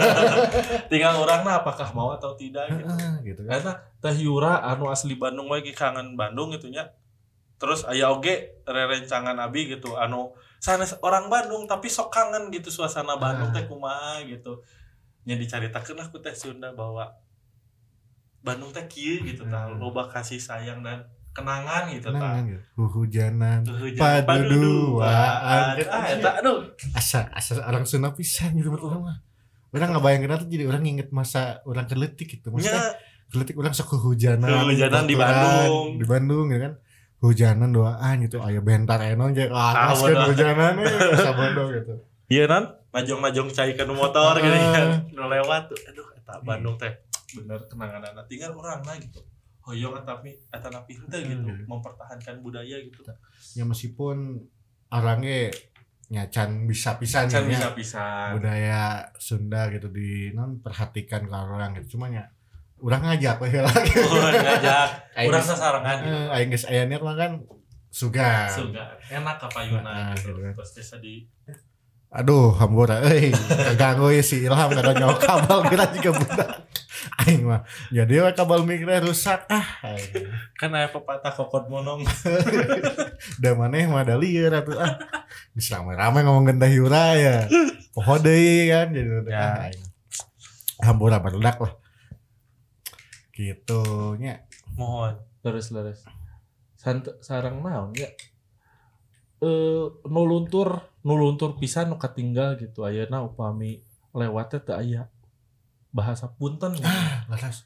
tinggal 0.91 1.19
orang 1.19 1.43
nah 1.43 1.59
apakah 1.59 1.91
mau 1.91 2.15
atau 2.15 2.39
tidak 2.39 2.71
gitu 2.71 2.87
gitu 3.27 3.41
kan. 3.43 3.59
karena 3.59 3.73
Teh 3.99 4.15
Yura 4.15 4.63
anu 4.63 4.87
asli 4.87 5.15
Bandung 5.19 5.51
lagi 5.51 5.75
kangen 5.75 6.15
Bandung 6.15 6.55
gitu 6.55 6.71
nya 6.71 6.87
terus 7.55 7.83
aya 7.83 8.11
oge 8.11 8.63
rerencangan 8.63 9.35
abi 9.39 9.75
gitu 9.75 9.95
anu 9.99 10.31
sanes 10.59 10.95
orang 11.03 11.27
Bandung 11.27 11.67
tapi 11.67 11.91
sok 11.91 12.11
kangen 12.11 12.47
gitu 12.51 12.71
suasana 12.71 13.19
Bandung 13.19 13.51
teh 13.51 13.67
kumaha 13.67 14.23
gitu 14.23 14.63
nya 15.27 15.35
dicaritakeun 15.35 15.99
lah 15.99 16.07
ku 16.07 16.23
teh 16.23 16.31
Sunda 16.31 16.71
bahwa 16.71 17.11
Bandung 18.39 18.71
teh 18.71 18.87
kieu 18.87 19.19
gitu 19.23 19.43
Hmm. 19.43 19.79
loba 19.81 20.07
kasih 20.07 20.39
sayang 20.39 20.79
dan 20.79 21.03
kenangan 21.35 21.91
gitu 21.91 22.07
Kenangan 22.07 22.41
gitu. 22.47 22.61
Hujanan. 22.79 23.59
Hujan 23.67 24.23
Padu 24.23 24.55
duaan. 24.55 25.75
ah 25.83 26.05
eta 26.07 26.29
aduh 26.39 26.63
Asa 26.91 27.27
asa 27.29 27.59
orang 27.61 27.83
Sunda 27.83 28.09
pisan 28.09 28.55
gitu 28.55 28.71
menurut 28.71 28.87
orang 28.87 29.01
mah. 29.03 29.17
Orang 29.69 29.91
ngebayangin 29.91 30.31
tuh 30.37 30.47
jadi 30.47 30.63
orang 30.65 30.81
nginget 30.81 31.09
masa 31.11 31.59
orang 31.63 31.83
keletik 31.83 32.31
gitu. 32.31 32.47
Maksudnya 32.47 32.79
nya 32.79 32.95
keletik 33.27 33.55
orang 33.55 33.75
sok 33.75 33.91
kehujanan. 33.93 34.47
Kehujanan 34.47 35.03
di 35.03 35.13
kotoran, 35.13 35.35
Bandung. 35.35 35.87
Di 35.99 36.05
Bandung 36.07 36.45
gitu 36.47 36.61
kan. 36.61 36.73
Hujanan 37.17 37.69
doaan 37.69 38.15
gitu. 38.21 38.37
Aya 38.39 38.59
bentar 38.59 38.99
enon 39.01 39.29
jadi 39.29 39.51
ah 39.51 39.91
Ah, 39.91 39.91
kan 39.91 40.25
hujanan 40.25 40.73
bisa 40.79 41.31
bodoh 41.31 41.67
gitu. 41.75 41.93
Iya 42.25 42.47
nan, 42.47 42.63
najong-najong 42.89 43.51
cai 43.51 43.75
ke 43.75 43.83
motor 43.85 44.33
gitu 44.35 44.49
Ah. 44.49 44.71
kan. 44.71 44.87
Nu 45.11 45.27
lewat 45.27 45.67
tuh. 45.67 45.77
Aduh, 45.85 46.07
eta 46.15 46.39
Bandung 46.39 46.73
teh 46.75 46.95
bener 47.35 47.59
kenangan 47.67 47.99
anak 48.01 48.25
tinggal 48.25 48.55
orang 48.55 48.79
lah 48.79 48.95
gitu. 48.95 49.19
Hoyong 49.65 49.97
tapi 49.99 50.29
eta 50.47 50.69
napi 50.69 50.93
henteu 50.93 51.19
gitu, 51.19 51.41
Hmm. 51.43 51.65
mempertahankan 51.65 52.39
budaya 52.39 52.77
gitu. 52.77 53.01
Ya 53.53 53.63
meskipun 53.63 54.45
orangnya 54.87 55.49
nyacan 56.05 56.63
bisa 56.63 56.95
pisan 56.95 57.25
ya. 57.25 57.41
bisa-bisa. 57.41 58.29
budaya 58.31 58.81
Sunda 59.17 59.65
gitu 59.67 59.89
di 59.89 60.29
non 60.31 60.61
perhatikan 60.61 61.25
ke 61.25 61.33
orang 61.33 61.73
gitu 61.75 61.97
cuma 61.97 62.05
ya 62.07 62.29
urang 62.77 63.01
ngajak 63.01 63.41
we 63.41 63.49
heula 63.49 63.73
gitu. 63.83 64.05
ngajak 64.05 64.87
geus- 65.17 65.49
sasarangan 65.49 65.95
gitu. 65.99 66.13
Eh, 66.13 66.27
aing 66.31 66.49
geus 66.51 66.65
aya 66.65 66.85
niat 66.85 67.01
mah 67.01 67.17
kan 67.17 67.41
sugan. 67.89 68.45
Suga 68.45 68.85
enak 69.07 69.35
ka 69.35 69.47
payuna 69.49 69.89
Ah, 69.89 70.13
gitu. 70.13 70.29
gitu 70.29 70.45
kan. 70.45 70.53
Desa 70.53 70.97
di 70.99 71.25
Aduh, 72.11 72.53
hambura 72.53 73.03
euy. 73.03 73.33
Kaganggu 73.33 74.07
ya 74.07 74.21
si 74.21 74.39
Ilham 74.39 74.71
kada 74.71 74.93
nyawa 74.93 75.17
kabel 75.17 75.59
kira 75.67 75.83
juga 75.91 76.11
budak. 76.15 76.49
Aing 77.21 77.45
mah 77.45 77.61
jadi 77.93 78.25
we 78.25 78.31
kabel 78.33 78.65
mikirnya 78.65 79.01
rusak 79.01 79.45
ah. 79.49 79.65
aing. 79.85 80.29
kan 80.59 80.73
aya 80.73 80.89
pepatah 80.89 81.33
kokot 81.33 81.69
monong. 81.69 82.05
Da 83.41 83.57
maneh 83.57 83.85
mah 83.89 84.05
da 84.05 84.17
lieur 84.17 84.53
atuh 84.53 84.77
ah. 84.77 84.97
Geus 85.53 85.71
rame-rame 85.71 86.25
ngomong 86.25 86.51
gentah 86.53 86.71
Yura 86.71 87.15
ya. 87.17 87.45
Poho 87.93 88.15
deui 88.19 88.69
kan 88.69 88.91
jadi 88.91 89.09
Ya. 89.29 89.39
ah, 89.39 89.55
aing. 89.69 89.85
Hambura 90.83 91.23
barudak 91.23 91.57
lah. 91.61 91.73
Gitu 93.33 93.81
nya. 94.19 94.45
Mohon. 94.75 95.21
leres 95.45 95.69
leres 95.69 96.01
Sant 96.73 97.05
sarang 97.21 97.61
naon 97.61 97.93
ya 97.93 98.09
eh 99.45 99.85
nuluntur 100.09 100.81
nuluntur 101.05 101.59
pisan 101.61 101.93
nu 101.93 102.01
katinggal 102.01 102.57
gitu 102.57 102.81
ayeuna 102.81 103.21
upami 103.21 103.85
lewat 104.15 104.57
teh 104.57 104.61
teu 104.65 104.73
aya 104.73 105.11
bahasa 105.95 106.27
punten 106.35 106.75
gitu. 106.75 106.83
Laras. 107.31 107.63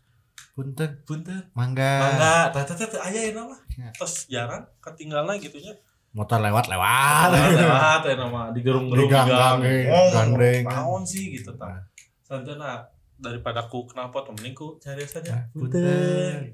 Punten, 0.54 0.92
Punten. 1.08 1.40
mangga. 1.58 1.98
Mangga, 2.04 2.36
tata 2.54 2.76
tata 2.78 3.00
mah. 3.02 3.60
Ya. 3.80 3.90
Terus 3.96 4.28
jarang 4.30 4.68
ketinggalan 4.84 5.40
gitu 5.42 5.58
nya. 5.58 5.74
Motor 6.14 6.38
lewat 6.44 6.68
lewat. 6.70 7.30
lewat 7.32 8.02
ya 8.06 8.16
nama 8.20 8.52
di 8.54 8.60
gerung-gerung 8.62 9.08
Oh, 9.08 10.10
gandeng. 10.14 10.64
naon 10.68 11.02
sih 11.08 11.32
gitu 11.34 11.56
tah. 11.56 11.80
Sanjana 12.22 12.86
daripada 13.16 13.66
ku 13.72 13.88
kenapa 13.88 14.22
tuh 14.22 14.36
mending 14.36 14.54
ku 14.54 14.76
cari 14.78 15.08
saja. 15.08 15.48
Punten. 15.56 16.54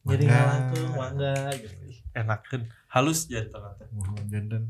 Jadi 0.00 0.24
Mangga. 0.24 0.32
ngalangkeun 0.32 0.90
mangga 0.96 1.34
gitu. 1.58 1.74
Enakeun. 2.16 2.62
Halus 2.88 3.26
jantan 3.28 3.66
teh. 3.76 3.88
Jantan 4.30 4.62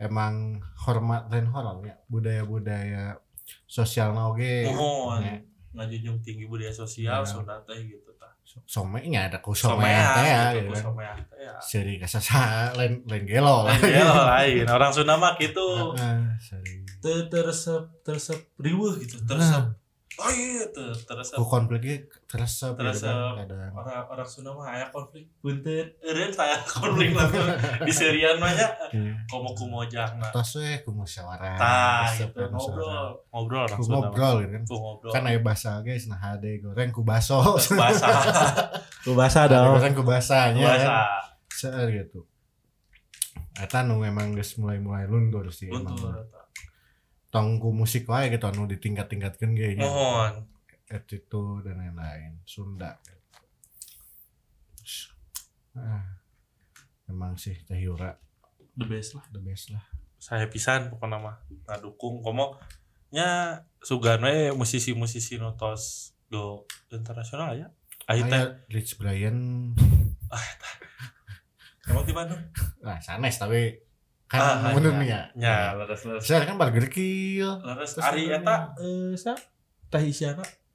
emang 0.00 0.58
hormat 0.80 1.30
dan 1.30 1.46
horor 1.52 1.84
ya 1.84 1.94
budaya-budaya 2.08 3.20
sosial 3.68 4.16
oge. 4.16 4.64
Ya. 4.64 5.34
Ngajunjung 5.74 6.18
tinggi 6.22 6.46
budaya 6.46 6.70
sosial 6.70 7.20
Ya. 7.20 7.26
Sunda 7.26 7.58
teh 7.66 7.82
gitu 7.82 8.14
tah. 8.16 8.30
somenya 8.70 9.26
ada 9.26 9.42
ku 9.42 9.50
somenya 9.50 10.14
teh 10.14 10.26
ya 10.30 10.42
gitu, 10.54 10.70
gitu 10.70 10.70
kan 10.78 10.82
somean 10.86 11.16
teh 11.26 11.42
ya. 11.42 11.54
seri 11.58 11.98
kasasa 11.98 12.70
lain 12.78 13.02
lain 13.10 13.24
gelo 13.26 13.66
Lain 13.66 13.82
gelo 13.82 14.14
lain. 14.14 14.64
Orang 14.70 14.94
Sunda 14.94 15.18
mah 15.18 15.34
gitu. 15.36 15.92
Teresep 17.02 17.82
teresep 18.06 18.38
riweuh 18.56 18.94
gitu, 19.02 19.18
teresep. 19.26 19.74
Oh 20.16 20.30
iya, 20.30 20.62
teu 20.68 20.94
teresep. 20.94 21.34
ku 21.34 21.44
konfliknya 21.44 21.98
teresep 22.24 22.72
gitu 22.72 22.80
Teresep. 22.80 23.10
kan 23.10 23.34
kadang. 23.42 23.72
orang 23.72 24.06
orang 24.06 24.22
Sunda 24.24 24.50
mah 24.50 24.68
aya 24.68 24.86
konflik 24.86 25.26
punten 25.36 25.90
eureun 25.98 26.30
saya 26.30 26.54
konflik 26.64 27.10
langsung 27.10 27.50
di 27.82 27.90
serian 27.90 28.36
mah 28.36 28.50
nya 28.50 28.68
komo 29.26 29.50
kumojang 29.52 30.14
nah 30.16 30.30
tos 30.30 30.54
we 30.54 30.78
ku 30.80 30.90
musyawarah 30.90 31.54
tah 31.54 32.06
gitu 32.12 32.30
kan 32.32 32.46
ngobrol. 32.48 33.10
Ngobrol 33.28 33.62
orang 33.64 33.78
Sunda 33.78 33.90
mah. 33.90 33.98
ngobrol 34.06 34.36
kan? 34.44 34.62
Ngobrol. 34.64 35.10
Kan 35.10 35.22
aya 35.24 35.40
bahasa 35.40 35.70
guys 35.80 36.06
nah 36.06 36.16
hade 36.16 36.50
goreng 36.58 36.88
ku 36.88 37.02
baso. 37.02 37.42
Bahasa 37.74 38.06
ku 39.00 39.12
bahasa 39.12 39.38
Hade 39.44 39.56
dong. 39.56 39.74
goreng 39.74 39.94
ku 39.94 40.02
basahnya 40.02 40.62
bahasa 40.64 40.86
kan? 40.86 41.04
seueur 41.50 41.88
gitu. 41.92 42.20
Eta 43.54 43.82
nu 43.82 43.98
memang 43.98 44.30
geus 44.30 44.54
mulai-mulai 44.56 45.06
lundur 45.06 45.46
sih 45.48 45.66
luntur 45.66 46.22
eta. 47.34 47.42
tong 47.42 47.58
ku 47.58 47.74
musik 47.74 48.06
wae 48.06 48.30
gitu 48.30 48.46
anu 48.46 48.70
ditingkat-tingkatkeun 48.70 49.58
ge 49.58 49.74
nya. 49.74 49.82
mohon. 49.82 50.46
Attitude 50.86 51.66
dan 51.66 51.82
lain-lain 51.82 52.38
Sunda. 52.46 52.94
Ah, 55.74 56.22
emang 57.10 57.34
sih 57.34 57.58
Teh 57.66 57.74
Yura. 57.82 58.14
The 58.78 58.86
best 58.86 59.18
lah. 59.18 59.26
The 59.34 59.42
best 59.42 59.74
lah. 59.74 59.82
Saya 60.22 60.46
pisan 60.46 60.94
pokoknya 60.94 61.18
mah. 61.18 61.42
Ngadukung 61.66 62.22
komo 62.22 62.62
nya 63.10 63.62
sugan 63.82 64.22
we 64.22 64.54
musisi-musisi 64.54 65.38
nu 65.42 65.58
tos 65.58 66.14
go 66.30 66.62
internasional 66.94 67.58
ya? 67.58 67.66
Ayo 68.06 68.30
teh. 68.30 68.38
Aya 68.38 68.62
Rich 68.70 69.02
Brian. 69.02 69.74
Emang 71.90 72.06
di 72.06 72.14
Bandung? 72.14 72.40
Ah 72.86 73.02
sanes 73.02 73.36
tapi 73.36 73.74
Ah, 73.74 73.93
kan 74.24 74.72
bener 74.72 74.92
iya. 74.92 75.00
nih 75.00 75.08
ya. 75.08 75.22
Nya 75.36 75.56
leres 75.78 76.02
leres. 76.08 76.22
Saya 76.24 76.48
kan 76.48 76.56
Burger 76.56 76.88
Kill 76.88 77.44
leres. 77.44 77.96
Ari 78.00 78.32
eta 78.32 78.72
eh 78.80 79.14
sa 79.14 79.36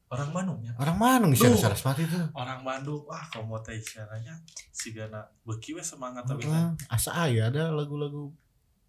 orang 0.10 0.30
Bandung 0.34 0.60
ya? 0.66 0.74
Orang 0.82 0.98
mana 0.98 1.26
Isyana 1.30 1.54
Duh. 1.54 1.62
Sarasvati 1.62 2.04
tuh. 2.10 2.34
Orang 2.34 2.66
Bandung. 2.66 3.06
Wah 3.06 3.26
kamu 3.30 3.62
teh 3.62 3.78
isyaratnya 3.78 4.34
si 4.74 4.90
gana 4.94 5.22
beki 5.46 5.78
we 5.78 5.84
semangat 5.86 6.26
tapi 6.26 6.50
Heeh, 6.50 6.74
asa 6.90 7.14
aya 7.14 7.54
ada 7.54 7.70
lagu-lagu 7.70 8.34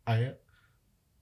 aya 0.08 0.32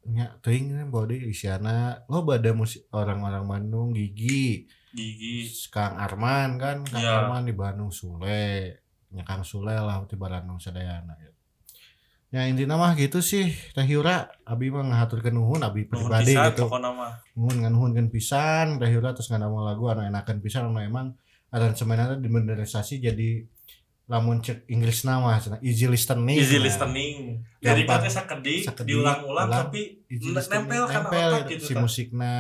nya 0.08 0.38
teuing 0.40 0.72
kan 0.72 0.88
dia 1.10 1.18
Isyana. 1.26 2.06
Lo 2.06 2.22
ada 2.30 2.50
musik 2.54 2.86
orang-orang 2.94 3.44
Bandung 3.44 3.90
Gigi. 3.90 4.70
Gigi. 4.94 5.50
Kang 5.68 5.98
Arman 5.98 6.56
kan. 6.56 6.86
Kang 6.86 7.02
Iya. 7.02 7.26
Arman 7.26 7.44
di 7.44 7.54
Bandung 7.54 7.90
Sule. 7.90 8.78
Nya 9.12 9.26
Kang 9.26 9.42
Sule 9.42 9.74
lah 9.74 9.98
di 10.06 10.16
Bandung 10.16 10.62
Sadayana 10.62 11.14
ya. 11.18 11.37
Ya 12.28 12.44
intinya 12.44 12.76
mah 12.76 12.92
gitu 12.92 13.24
sih. 13.24 13.56
Teh 13.72 13.88
Yura 13.88 14.28
Abi 14.44 14.68
mah 14.68 14.84
ngahaturkeun 14.84 15.32
nuhun 15.32 15.64
Abi 15.64 15.88
nuhun 15.88 16.12
pribadi 16.12 16.36
pisan 16.36 16.52
gitu. 16.52 16.68
pokoknya 16.68 16.90
mah 16.92 17.12
nuhun 17.32 17.56
ngan 17.64 17.72
nuhunkeun 17.72 18.08
pisan 18.12 18.66
Teh 18.76 18.90
Yura 18.92 19.16
terus 19.16 19.32
ngan 19.32 19.48
lagu 19.48 19.84
anu 19.88 20.04
enakeun 20.04 20.44
pisan 20.44 20.68
anu 20.68 20.76
emang 20.76 21.16
aransemenna 21.48 22.20
dimodernisasi 22.20 23.00
jadi 23.00 23.48
lamun 24.08 24.40
cek 24.40 24.64
Inggris 24.72 25.04
nama 25.04 25.36
easy 25.60 25.84
listening. 25.84 26.36
Easy 26.40 26.56
Nah, 26.56 26.64
listening 26.64 27.44
jadi 27.60 27.82
katanya 27.84 28.12
sakedi 28.24 28.54
diulang-ulang 28.88 29.48
ulang. 29.48 29.60
tapi 29.68 30.00
nempel 30.08 30.84
kan 30.88 31.04
nempel 31.04 31.28
otak 31.28 31.44
gitu, 31.44 31.52
gitu 31.52 31.64
si 31.68 31.72
kan. 31.76 31.80
musikna 31.84 32.34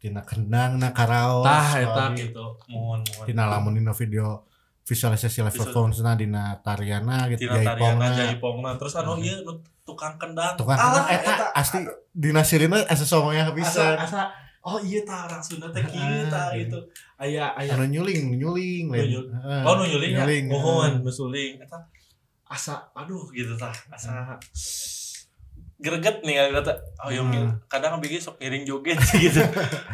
tina 0.00 0.20
kendang 0.24 0.76
na 0.76 0.92
karaos 0.92 1.44
tah 1.44 1.68
eta 1.76 2.12
tadi. 2.12 2.28
gitu. 2.28 2.56
Mohon 2.68 3.00
mohon. 3.04 3.24
Tina 3.24 3.44
lamun 3.48 3.72
dina 3.76 3.92
video 3.96 4.44
visualisasi 4.90 5.38
Visual- 5.40 5.54
performance-na 5.54 6.12
dina 6.14 6.58
tariana 6.60 7.30
gitu 7.30 7.46
tariana 7.46 7.70
jaipongna. 7.70 8.08
jaipongna 8.12 8.70
terus 8.74 8.94
anu 8.96 9.14
Hmm. 9.14 9.22
ieu 9.22 9.38
nu 9.40 9.52
tukang 9.82 10.18
kendang 10.18 10.54
tukang 10.54 10.74
kendang 10.74 11.06
eta 11.08 11.32
asli 11.52 11.86
dina 12.12 12.42
sirina 12.42 12.82
asa 12.84 13.04
somoya 13.04 13.44
asa 13.44 13.52
bisa 13.52 13.84
asa 13.96 14.20
oh 14.60 14.76
iya 14.78 15.00
tah 15.00 15.24
orang 15.24 15.38
Sunda 15.40 15.70
teh 15.70 15.80
kieu 15.82 16.26
tah 16.26 16.50
Ah, 16.50 16.54
gitu 16.54 16.78
aya 17.16 17.54
aya 17.54 17.70
anu 17.72 17.86
nyuling 17.88 18.34
nyuling 18.34 18.86
lain. 18.88 19.08
Nyul- 19.08 19.30
Heeh. 19.32 19.62
oh 19.62 19.74
nu 19.74 19.84
nyuling 19.86 20.10
ya 20.10 20.18
Nyuling, 20.20 20.44
mohon 20.48 20.90
heeh. 20.90 21.00
nusuling 21.00 21.52
eta 21.56 21.78
asa 22.44 22.74
aduh 22.92 23.30
gitu 23.30 23.54
tah 23.54 23.72
asa 23.88 24.34
greget 25.80 26.20
nih 26.20 26.52
kata 26.52 26.72
oh 27.00 27.08
yang 27.08 27.26
Hmm. 27.26 27.56
kadang 27.66 27.96
bikin 27.98 28.16
sok 28.16 28.36
ngiring 28.36 28.62
joget 28.62 29.00
sih 29.00 29.16
gitu. 29.26 29.40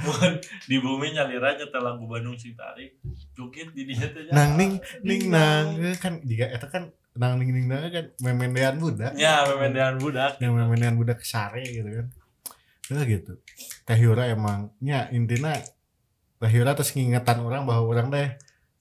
Mohon 0.02 0.32
di 0.64 0.76
bumi 0.76 1.10
nyaliranya 1.10 1.64
teh 1.64 1.78
lagu 1.78 2.04
Bandung 2.04 2.34
sing 2.34 2.52
tarik 2.52 2.98
joget 3.32 3.70
di 3.70 3.86
dia 3.86 4.04
teh. 4.04 4.26
Nang 4.28 4.54
ning 4.54 4.76
ning 5.00 5.26
nang. 5.26 5.78
Eh, 5.78 5.94
kan 5.94 6.18
jika 6.20 6.46
eta 6.48 6.66
kan 6.66 6.88
nang 7.12 7.38
ning 7.38 7.50
ning 7.50 7.66
nang 7.66 7.86
kan 7.86 8.10
memendean 8.18 8.76
budak. 8.76 9.14
Ya 9.14 9.46
memendean 9.46 9.96
budak. 9.96 10.36
Yang 10.36 10.52
memendean 10.54 10.94
budak 10.94 11.22
sare 11.22 11.62
gitu 11.62 11.86
kan. 11.86 12.06
Udah 12.86 13.04
gitu. 13.04 13.32
Teh 13.82 13.96
Yura 13.96 14.26
emang 14.26 14.74
nya 14.78 15.06
intinya 15.08 15.54
Teh 16.36 16.50
Yura 16.50 16.74
terus 16.74 16.92
ngingetan 16.92 17.40
orang 17.40 17.64
bahwa 17.64 17.86
orang 17.86 18.10
teh 18.10 18.28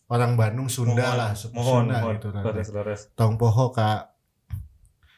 orang 0.05 0.33
Bandung 0.33 0.69
Sunda 0.69 1.01
Mohon, 1.01 1.17
lah 1.17 1.31
mohon 1.51 1.83
Sunda 1.85 1.97
mohon. 1.97 2.13
gitu 2.13 2.27
leres 2.69 3.01
tong 3.13 3.38
poho 3.38 3.69
ka 3.69 4.13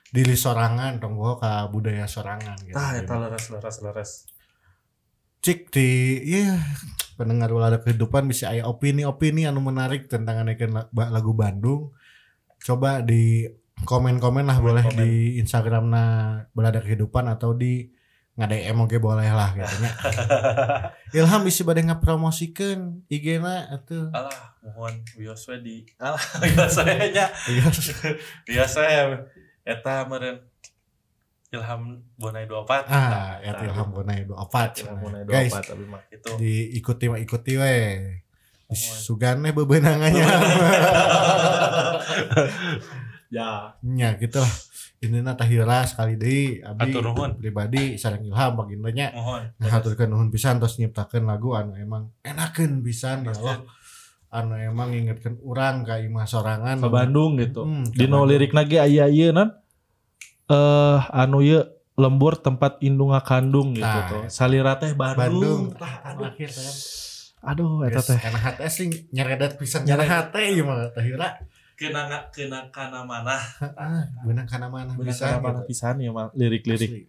diri 0.10 0.34
sorangan 0.34 0.98
tong 0.98 1.16
poho 1.16 1.36
ka 1.36 1.68
budaya 1.68 2.08
sorangan 2.08 2.56
gitu 2.62 2.74
Jadi, 2.74 3.04
eta 3.04 3.14
leres 3.18 3.46
leres 3.50 3.78
leres 3.82 4.12
cik 5.38 5.70
di 5.70 5.90
ya 6.26 6.58
pendengar 7.16 7.54
ada 7.54 7.78
kehidupan 7.78 8.26
bisa 8.26 8.50
aya 8.50 8.66
opini-opini 8.66 9.46
anu 9.46 9.62
menarik 9.62 10.08
tentang 10.08 10.42
ba- 10.92 11.12
lagu 11.12 11.32
Bandung 11.32 11.94
coba 12.58 13.06
di 13.06 13.46
komen-komen 13.78 14.44
lah 14.44 14.58
boleh 14.58 14.82
Komen. 14.82 14.98
di 14.98 15.12
Instagram 15.38 15.94
na 15.94 16.04
belada 16.52 16.82
kehidupan 16.82 17.30
atau 17.30 17.54
di 17.54 17.94
nge-DM 18.38 18.78
oke 18.78 18.98
boleh 19.02 19.34
lah 19.34 19.50
gitu 19.54 19.76
nya. 19.82 19.92
Ilham 21.18 21.42
bisa 21.42 21.66
bade 21.66 21.82
ngapromosikeun 21.82 23.06
IG-na 23.10 23.66
atuh. 23.74 24.14
alah 24.14 24.54
mohon 24.62 25.02
we 25.18 25.58
di 25.62 25.76
alah 26.06 26.22
wios 26.42 26.78
we 26.82 26.94
nya 27.14 27.34
Iya. 27.50 27.66
biasa 28.46 28.82
eta 29.68 30.08
meureun 30.08 30.40
Ilham 31.48 32.04
Bonai 32.16 32.44
24 32.44 32.88
ah, 32.88 33.40
ya 33.40 33.56
Ilham 33.64 33.88
Bonai 33.92 34.24
24. 34.24 34.84
Ilham 34.84 34.98
Bonai 35.00 35.24
24 35.24 35.32
Guys, 35.32 35.54
tapi 35.56 35.84
mah 35.88 36.04
itu 36.08 36.30
diikuti 36.36 37.06
mah 37.08 37.20
ikuti 37.20 37.54
we. 37.56 37.76
Sugane 38.76 39.56
bebenangannya. 39.56 40.28
ya 43.36 43.76
nya 43.84 44.10
gitu 44.20 44.40
lah. 44.40 44.54
Intina 44.98 45.38
Tahira 45.38 45.86
sekali 45.86 46.18
deui 46.18 46.58
abi 46.66 46.90
Atur 46.90 47.14
nuhun. 47.14 47.38
pribadi 47.38 48.02
sareng 48.02 48.26
Ilham 48.26 48.58
bagindanya 48.58 49.14
mohon 49.14 49.46
ngahaturkeun 49.62 50.10
nuhun 50.10 50.28
pisan 50.34 50.58
tos 50.58 50.82
nyiptakeun 50.82 51.30
lagu 51.30 51.54
anu 51.54 51.78
emang 51.78 52.10
enakeun 52.26 52.82
pisan 52.82 53.22
ya 53.24 53.32
Allah. 53.38 53.62
Anu 54.28 54.58
emang 54.58 54.92
ngingetkeun 54.92 55.40
urang 55.46 55.86
ka 55.86 56.02
imah 56.02 56.26
sorangan. 56.26 56.82
ke 56.82 56.90
Bandung 56.90 57.38
gitu 57.38 57.64
Hmm, 57.64 57.86
Dino 57.94 58.26
lirik 58.26 58.52
lagi 58.52 58.82
aya 58.82 59.06
ieu 59.08 59.32
nan 59.32 59.54
eh 60.48 61.00
anu 61.14 61.40
ye 61.40 61.60
lembur 61.94 62.38
tempat 62.38 62.78
indung 62.80 63.10
kandung 63.20 63.74
gitu 63.74 63.84
Tah, 63.84 64.06
tuh 64.06 64.22
eta. 64.24 64.30
salira 64.30 64.78
teh 64.78 64.94
Bandung. 64.94 65.18
Bandung, 65.18 65.62
Tah, 65.74 65.94
anu 66.06 66.22
akhir 66.24 66.50
teh. 66.50 66.70
aduh 67.40 67.82
eta 67.82 68.02
teh 68.02 68.18
Karena 68.18 68.40
hati 68.40 68.64
sing 68.68 68.90
nyeredet 69.10 69.56
pisan 69.56 69.82
nyere 69.82 70.06
hati 70.06 70.42
ieu 70.54 70.64
mah 70.64 70.88
Tahira. 70.90 71.42
kena 71.74 72.06
nggak 72.06 72.24
kena 72.32 72.60
kana 72.70 73.02
mana 73.02 73.38
Ah, 73.78 74.02
beunang 74.22 74.46
kana 74.46 74.66
mana 74.66 74.90
bisa 74.98 75.38
kenapa 75.38 75.62
gitu. 75.62 75.70
pisan 75.70 75.96
ya 75.98 76.10
mah 76.10 76.34
lirik-lirik. 76.34 77.06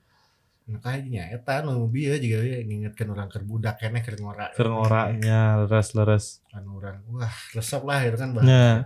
Nah, 0.68 0.76
kayaknya 0.78 1.32
eta 1.32 1.64
nu 1.64 1.88
bieu 1.88 2.12
juga 2.14 2.44
we 2.44 2.60
ngingetkeun 2.60 3.08
urang 3.08 3.32
keur 3.32 3.40
budak 3.42 3.80
keneh 3.80 4.04
keur 4.04 4.20
ngora. 4.20 4.52
keur 4.52 4.68
ngoranya 4.68 5.64
leres-leres 5.64 6.44
anu 6.52 6.76
urang 6.76 7.00
wah 7.08 7.32
resep 7.52 7.80
lah 7.80 8.04
kan 8.12 8.28
Nya. 8.40 8.84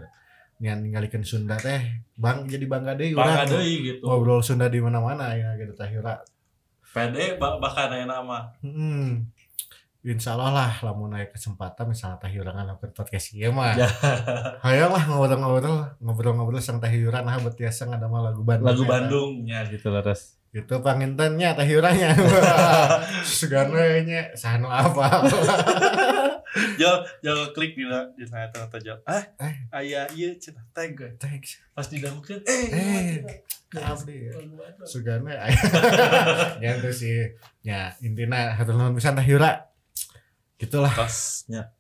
Bang 0.63 0.71
yang 0.71 0.81
ninggalikeun 0.81 1.27
Sunda 1.27 1.59
teh 1.59 1.83
bang 2.15 2.47
jadi 2.47 2.63
bangga 2.71 2.95
deui 2.95 3.19
bangga 3.19 3.51
deui 3.51 3.75
gitu 3.83 4.07
ngobrol 4.07 4.39
Sunda 4.41 4.71
di 4.71 4.79
mana-mana 4.79 5.35
ya 5.35 5.59
gitu 5.59 5.75
teh 5.75 5.91
Yura 5.91 6.23
pede 6.87 7.35
ba- 7.35 7.59
bahkan 7.59 7.91
aya 7.91 8.07
nama 8.07 8.55
hmm. 8.63 9.27
Insya 10.03 10.35
Allah 10.35 10.51
lah 10.51 10.73
lamun 10.83 11.15
aya 11.15 11.27
kesempatan 11.27 11.91
misalnya 11.91 12.19
teh 12.19 12.31
Yura 12.31 12.55
ngalakuin 12.55 12.91
podcast 12.91 13.35
ieu 13.35 13.51
mah 13.51 13.75
Ya. 13.75 13.87
hayang 14.63 14.91
lah 14.91 15.03
ngobrol-ngobrol 15.03 15.99
ngobrol-ngobrol 15.99 16.63
sang 16.63 16.79
teh 16.79 16.91
Yura 16.91 17.23
nah 17.23 17.39
buat 17.39 17.59
biasa 17.59 17.91
ngadama 17.91 18.31
lagu 18.31 18.43
Bandung 18.43 18.67
lagu 18.71 18.83
Eta. 18.83 18.91
Bandungnya 18.93 19.59
gitu 19.67 19.91
leres 19.91 20.39
itu 20.53 20.75
pangintennya 20.85 21.57
teh 21.57 21.65
Yuranya 21.65 22.13
segana 23.25 24.05
nya 24.05 24.29
sanu 24.37 24.69
apa 24.69 25.25
jal 26.81 27.01
jal 27.25 27.39
klik 27.57 27.73
di 27.73 27.89
di 27.89 28.25
na 28.29 28.45
eta 28.45 28.69
jal 28.77 29.01
ah 29.09 29.25
Eh. 29.41 29.55
aya 29.73 30.05
ieu 30.13 30.37
cenah 30.37 30.61
tag 30.77 30.93
gue 30.93 31.09
teks 31.17 31.57
pas 31.73 31.89
didamukeun 31.89 32.45
eh 32.45 32.65
Eh. 32.69 33.25
cenah. 33.73 33.97
abdi 33.97 34.29
ya. 34.29 34.33
Bandung. 34.37 34.85
Sugana 34.85 35.33
ya 36.61 36.71
itu 36.77 36.91
sih 36.93 37.33
ya 37.65 37.89
intinya 38.05 38.53
hatur 38.53 38.77
nuhun 38.77 38.93
pisan 38.93 39.17
teh 39.17 39.25
Yura 39.25 39.57
gitulah 40.61 40.93
Tosnya. 40.93 41.73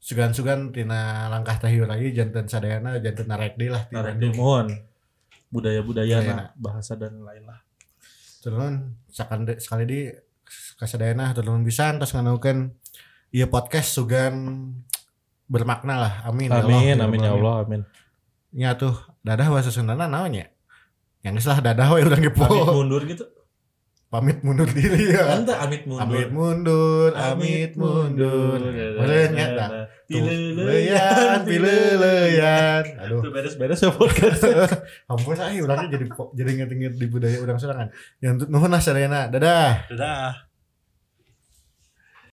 sugan-sugan 0.00 0.72
tina 0.72 1.28
langkah 1.28 1.60
teh 1.60 1.68
ieu 1.68 1.84
janten 2.16 2.48
sadayana 2.48 2.96
janten 3.04 3.28
narek 3.28 3.60
deui 3.60 3.68
lah 3.68 3.84
di 3.84 3.92
Narek 3.92 4.16
Bandung 4.16 4.34
mohon 4.40 4.66
budaya-budaya 5.50 6.16
Budaya. 6.22 6.34
nah, 6.34 6.48
bahasa 6.58 6.98
dan 6.98 7.22
lain 7.22 7.44
lah. 7.46 7.60
Turun 8.42 8.94
de- 9.46 9.58
sekali 9.62 9.84
di 9.86 10.00
kasadayana 10.78 11.34
nuhun 11.42 11.66
pisan 11.66 11.98
terus 11.98 12.14
nganaukeun 12.14 12.70
ieu 13.34 13.46
podcast 13.50 13.94
sugan 13.96 14.34
bermakna 15.50 15.94
lah. 15.98 16.12
Amin 16.26 16.50
ya 16.50 16.62
amin 16.62 16.98
Allah, 16.98 17.06
amin 17.06 17.20
ya 17.22 17.32
Allah 17.34 17.54
amin. 17.66 17.82
Nya 18.56 18.70
tuh 18.78 18.94
dadah 19.20 19.48
bahasa 19.50 19.74
Sundana 19.74 20.06
naon 20.08 20.32
nya 20.34 20.46
yang 21.26 21.34
geus 21.34 21.50
lah 21.50 21.58
dadah 21.58 21.90
we 21.98 22.06
urang 22.06 22.22
gepo 22.22 22.46
mundur 22.46 23.02
gitu. 23.04 23.26
Pamit 24.06 24.38
mundur 24.46 24.70
diri 24.70 25.12
ya 25.12 25.34
Ente 25.34 25.50
amit 25.50 25.82
mundur. 25.84 26.02
amit 26.06 26.28
mundur 26.30 27.10
amit 27.12 27.72
mundur 27.74 28.58
Meureun 28.62 29.30
nya 29.34 29.46
dah 29.52 29.70
Pileleyan, 30.06 31.42
pileleyan. 31.42 32.84
Aduh, 33.02 33.18
Itu 33.18 33.34
beres-beres 33.34 33.82
ya 33.82 33.90
podcast. 33.90 34.38
ampun 35.10 35.34
saya 35.34 35.58
orangnya 35.58 35.98
jadi 35.98 36.06
jadi 36.30 36.50
inget-inget 36.54 36.94
di 36.94 37.10
budaya 37.10 37.42
orang 37.42 37.58
sorangan. 37.58 37.88
Yang 38.22 38.46
nuhun 38.46 38.70
lah. 38.70 39.26
Dadah. 39.26 39.90
Dadah. 39.90 40.45